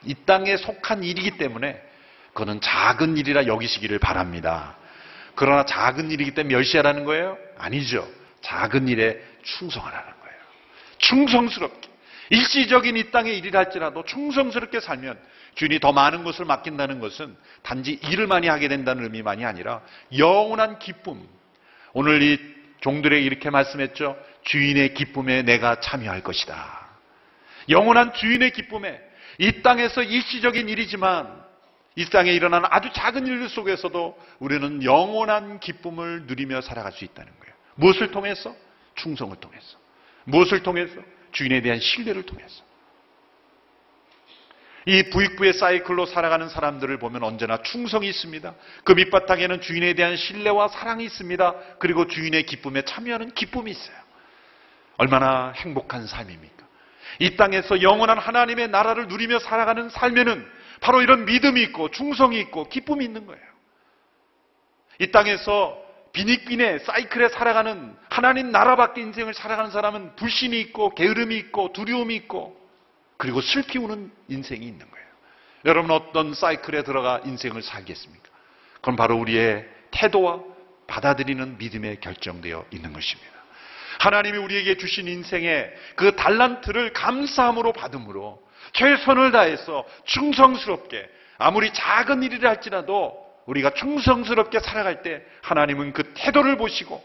이 0.05 0.15
땅에 0.25 0.57
속한 0.57 1.03
일이기 1.03 1.37
때문에 1.37 1.83
그거는 2.29 2.61
작은 2.61 3.17
일이라 3.17 3.47
여기시기를 3.47 3.99
바랍니다. 3.99 4.77
그러나 5.35 5.65
작은 5.65 6.11
일이기 6.11 6.33
때문에 6.33 6.55
멸시하라는 6.55 7.05
거예요? 7.05 7.37
아니죠. 7.59 8.09
작은 8.43 8.89
일에 8.89 9.21
충성하라는 9.43 10.05
거예요. 10.05 10.39
충성스럽게. 10.99 11.86
일시적인 12.31 12.97
이 12.97 13.11
땅의 13.11 13.39
일이라 13.39 13.59
할지라도 13.61 14.05
충성스럽게 14.05 14.81
살면 14.81 15.19
주인이 15.55 15.81
더 15.81 15.93
많은 15.93 16.25
것을 16.25 16.45
맡긴다는 16.45 17.01
것은 17.01 17.37
단지 17.62 17.93
일을 17.93 18.27
많이 18.27 18.49
하게 18.49 18.69
된다는 18.69 19.05
의미만이 19.05 19.45
아니라 19.45 19.83
영원한 20.17 20.79
기쁨. 20.79 21.27
오늘 21.93 22.23
이 22.23 22.39
종들에게 22.81 23.25
이렇게 23.25 23.51
말씀했죠. 23.51 24.17
주인의 24.43 24.95
기쁨에 24.95 25.43
내가 25.43 25.81
참여할 25.81 26.23
것이다. 26.23 26.87
영원한 27.69 28.12
주인의 28.12 28.53
기쁨에 28.53 29.01
이 29.39 29.62
땅에서 29.62 30.03
일시적인 30.03 30.69
일이지만 30.69 31.45
이 31.97 32.05
땅에 32.11 32.31
일어나는 32.33 32.69
아주 32.71 32.91
작은 32.93 33.27
일 33.27 33.49
속에서도 33.49 34.19
우리는 34.39 34.83
영원한 34.83 35.59
기쁨을 35.61 36.25
누리며 36.27 36.61
살아갈 36.61 36.93
수 36.93 37.05
있다는 37.05 37.33
거예요. 37.41 37.55
무엇을 37.77 38.11
통해서? 38.11 38.55
충성을 38.95 39.35
통해서. 39.37 39.79
무엇을 40.25 40.62
통해서? 40.62 41.01
주인에 41.37 41.61
대한 41.61 41.81
신뢰를 41.81 42.22
통해서. 42.22 42.64
이 44.87 45.11
부익부의 45.11 45.53
사이클로 45.53 46.07
살아가는 46.07 46.49
사람들을 46.49 46.99
보면 46.99 47.25
언제나 47.25 47.61
충성이 47.62 48.09
있습니다. 48.09 48.55
그 48.85 48.92
밑바탕에는 48.92 49.61
주인에 49.61 49.92
대한 49.94 50.16
신뢰와 50.16 50.68
사랑이 50.68 51.05
있습니다. 51.05 51.55
그리고 51.79 52.07
주인의 52.07 52.46
기쁨에 52.46 52.83
참여하는 52.83 53.35
기쁨이 53.35 53.70
있어요. 53.70 53.96
얼마나 54.96 55.51
행복한 55.51 56.07
삶입니까? 56.07 56.64
이 57.18 57.37
땅에서 57.37 57.83
영원한 57.83 58.16
하나님의 58.16 58.68
나라를 58.68 59.09
누리며 59.09 59.40
살아가는 59.40 59.90
삶에는 59.90 60.46
바로 60.81 61.03
이런 61.03 61.27
믿음이 61.27 61.61
있고 61.64 61.90
충성이 61.90 62.40
있고 62.40 62.70
기쁨이 62.70 63.05
있는 63.05 63.27
거예요. 63.27 63.44
이 65.01 65.11
땅에서 65.11 65.86
비닉빈의 66.16 66.79
사이클에 66.79 67.29
살아가는 67.29 67.94
하나님 68.09 68.50
나라 68.50 68.74
밖의 68.74 69.05
인생을 69.05 69.35
살아가는 69.35 69.70
사람은 69.70 70.16
불신이 70.16 70.59
있고 70.61 70.94
게으름이 70.94 71.37
있고 71.37 71.74
두려움이 71.74 72.16
있고 72.16 72.59
그리고 73.18 73.42
슬피 73.42 73.79
우는 73.79 74.11
인생이 74.29 74.64
있는 74.64 74.90
거예요. 74.90 75.07
여러분 75.66 75.90
어떤 75.90 76.33
사이클에 76.33 76.85
들어가 76.85 77.20
인생을 77.26 77.61
살겠습니까? 77.62 78.31
그건 78.76 78.96
바로 78.96 79.18
우리의 79.18 79.68
태도와 79.90 80.40
받아들이는 80.87 81.59
믿음에 81.59 81.96
결정되어 81.96 82.64
있는 82.70 82.94
것입니다. 82.94 83.33
하나님이 83.98 84.38
우리에게 84.38 84.79
주신 84.79 85.09
인생의 85.09 85.70
그 85.96 86.16
달란트를 86.16 86.94
감사함으로 86.94 87.74
받음으로 87.74 88.42
최선을 88.72 89.33
다해서 89.33 89.85
충성스럽게 90.07 91.11
아무리 91.37 91.74
작은 91.74 92.22
일이라 92.22 92.48
할지라도 92.48 93.26
우리가 93.46 93.70
충성스럽게 93.70 94.61
살아갈 94.61 95.02
때 95.02 95.22
하나님은 95.42 95.92
그 95.92 96.12
태도를 96.14 96.56
보시고 96.56 97.02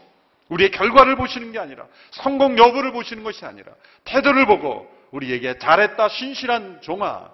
우리의 0.48 0.70
결과를 0.70 1.16
보시는 1.16 1.52
게 1.52 1.58
아니라 1.58 1.86
성공 2.10 2.58
여부를 2.58 2.92
보시는 2.92 3.22
것이 3.22 3.44
아니라 3.44 3.72
태도를 4.04 4.46
보고 4.46 4.88
우리에게 5.12 5.58
잘했다 5.58 6.08
신실한 6.08 6.80
종아 6.82 7.30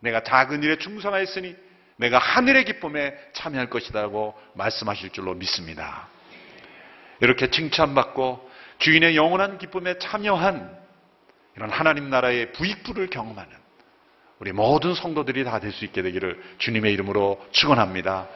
내가 0.00 0.22
작은 0.22 0.62
일에 0.62 0.76
충성하였으니 0.78 1.54
내가 1.96 2.18
하늘의 2.18 2.64
기쁨에 2.64 3.14
참여할 3.32 3.68
것이다고 3.68 4.34
말씀하실 4.54 5.10
줄로 5.10 5.34
믿습니다. 5.34 6.08
이렇게 7.20 7.50
칭찬받고 7.50 8.50
주인의 8.78 9.16
영원한 9.16 9.58
기쁨에 9.58 9.98
참여한 9.98 10.76
이런 11.56 11.70
하나님 11.70 12.10
나라의 12.10 12.52
부익부를 12.52 13.08
경험하는 13.10 13.52
우리 14.40 14.50
모든 14.52 14.94
성도들이 14.94 15.44
다 15.44 15.60
될 15.60 15.70
수 15.70 15.84
있게 15.84 16.02
되기를 16.02 16.42
주님의 16.58 16.92
이름으로 16.94 17.40
축원합니다. 17.52 18.28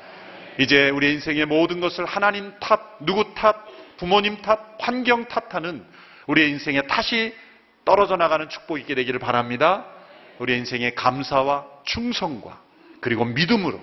이제 0.59 0.91
우리 0.91 1.13
인생의 1.13 1.47
모든 1.47 1.81
것을 1.81 2.05
하나님 2.05 2.53
탓, 2.61 2.81
누구 3.01 3.35
탓, 3.35 3.57
부모님 3.99 4.43
탓, 4.43 4.77
환경 4.79 5.27
탓하는 5.27 5.85
우리의 6.27 6.51
인생에 6.51 6.83
다시 6.83 7.35
떨어져 7.85 8.17
나가는 8.17 8.49
축복이 8.49 8.83
있게 8.83 8.95
되기를 8.95 9.21
바랍니다. 9.21 9.87
우리 10.39 10.57
인생의 10.57 10.95
감사와 10.95 11.67
충성과 11.85 12.61
그리고 13.01 13.25
믿음으로 13.25 13.81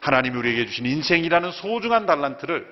하나님이 0.00 0.36
우리에게 0.36 0.66
주신 0.66 0.86
인생이라는 0.86 1.52
소중한 1.52 2.06
달란트를 2.06 2.66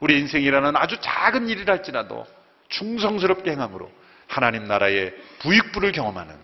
우리 0.00 0.18
인생이라는 0.18 0.76
아주 0.76 0.96
작은 1.00 1.48
일이랄지라도 1.48 2.26
충성스럽게 2.68 3.50
행함으로 3.50 3.90
하나님 4.26 4.64
나라의 4.64 5.14
부익부를 5.40 5.92
경험하는 5.92 6.34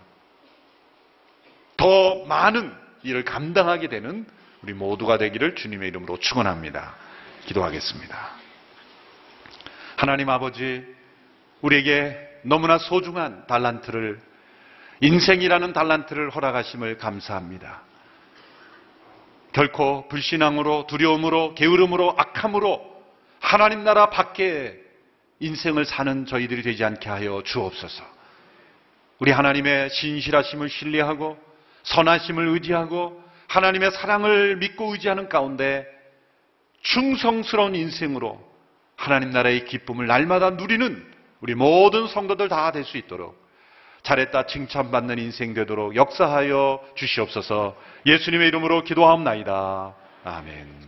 더 1.77 2.25
많은 2.25 2.73
일을 3.03 3.23
감당하게 3.23 3.87
되는 3.87 4.25
우리 4.61 4.73
모두가 4.73 5.17
되기를 5.17 5.55
주님의 5.55 5.89
이름으로 5.89 6.19
축원합니다. 6.19 6.95
기도하겠습니다. 7.45 8.29
하나님 9.95 10.29
아버지 10.29 10.85
우리에게 11.61 12.17
너무나 12.43 12.77
소중한 12.77 13.45
달란트를 13.47 14.19
인생이라는 15.01 15.73
달란트를 15.73 16.31
허락하심을 16.31 16.97
감사합니다. 16.97 17.81
결코 19.53 20.07
불신앙으로 20.07 20.87
두려움으로 20.87 21.55
게으름으로 21.55 22.15
악함으로 22.17 22.97
하나님 23.39 23.83
나라 23.83 24.09
밖에 24.09 24.77
인생을 25.39 25.85
사는 25.85 26.25
저희들이 26.25 26.63
되지 26.63 26.83
않게 26.83 27.09
하여 27.09 27.41
주옵소서. 27.43 28.03
우리 29.19 29.31
하나님의 29.31 29.89
신실하심을 29.89 30.69
신뢰하고 30.69 31.37
선하심을 31.83 32.47
의지하고 32.49 33.26
하나님의 33.47 33.91
사랑을 33.91 34.57
믿고 34.57 34.93
의지하는 34.93 35.29
가운데 35.29 35.85
충성스러운 36.81 37.75
인생으로 37.75 38.39
하나님 38.95 39.29
나라의 39.31 39.65
기쁨을 39.65 40.07
날마다 40.07 40.51
누리는 40.51 41.05
우리 41.41 41.55
모든 41.55 42.07
성도들 42.07 42.49
다 42.49 42.71
될 42.71 42.83
수 42.83 42.97
있도록 42.97 43.37
잘했다 44.03 44.45
칭찬받는 44.47 45.19
인생 45.19 45.53
되도록 45.53 45.95
역사하여 45.95 46.81
주시옵소서 46.95 47.75
예수님의 48.05 48.47
이름으로 48.49 48.83
기도하옵나이다. 48.83 49.95
아멘. 50.23 50.87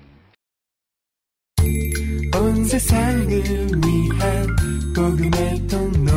온 2.36 2.64
세상을 2.66 3.28
위한 3.28 4.48
복음의 4.96 5.68
통로 5.68 6.12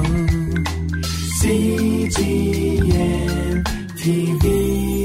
CGM 2.33 3.65
TV 3.97 5.02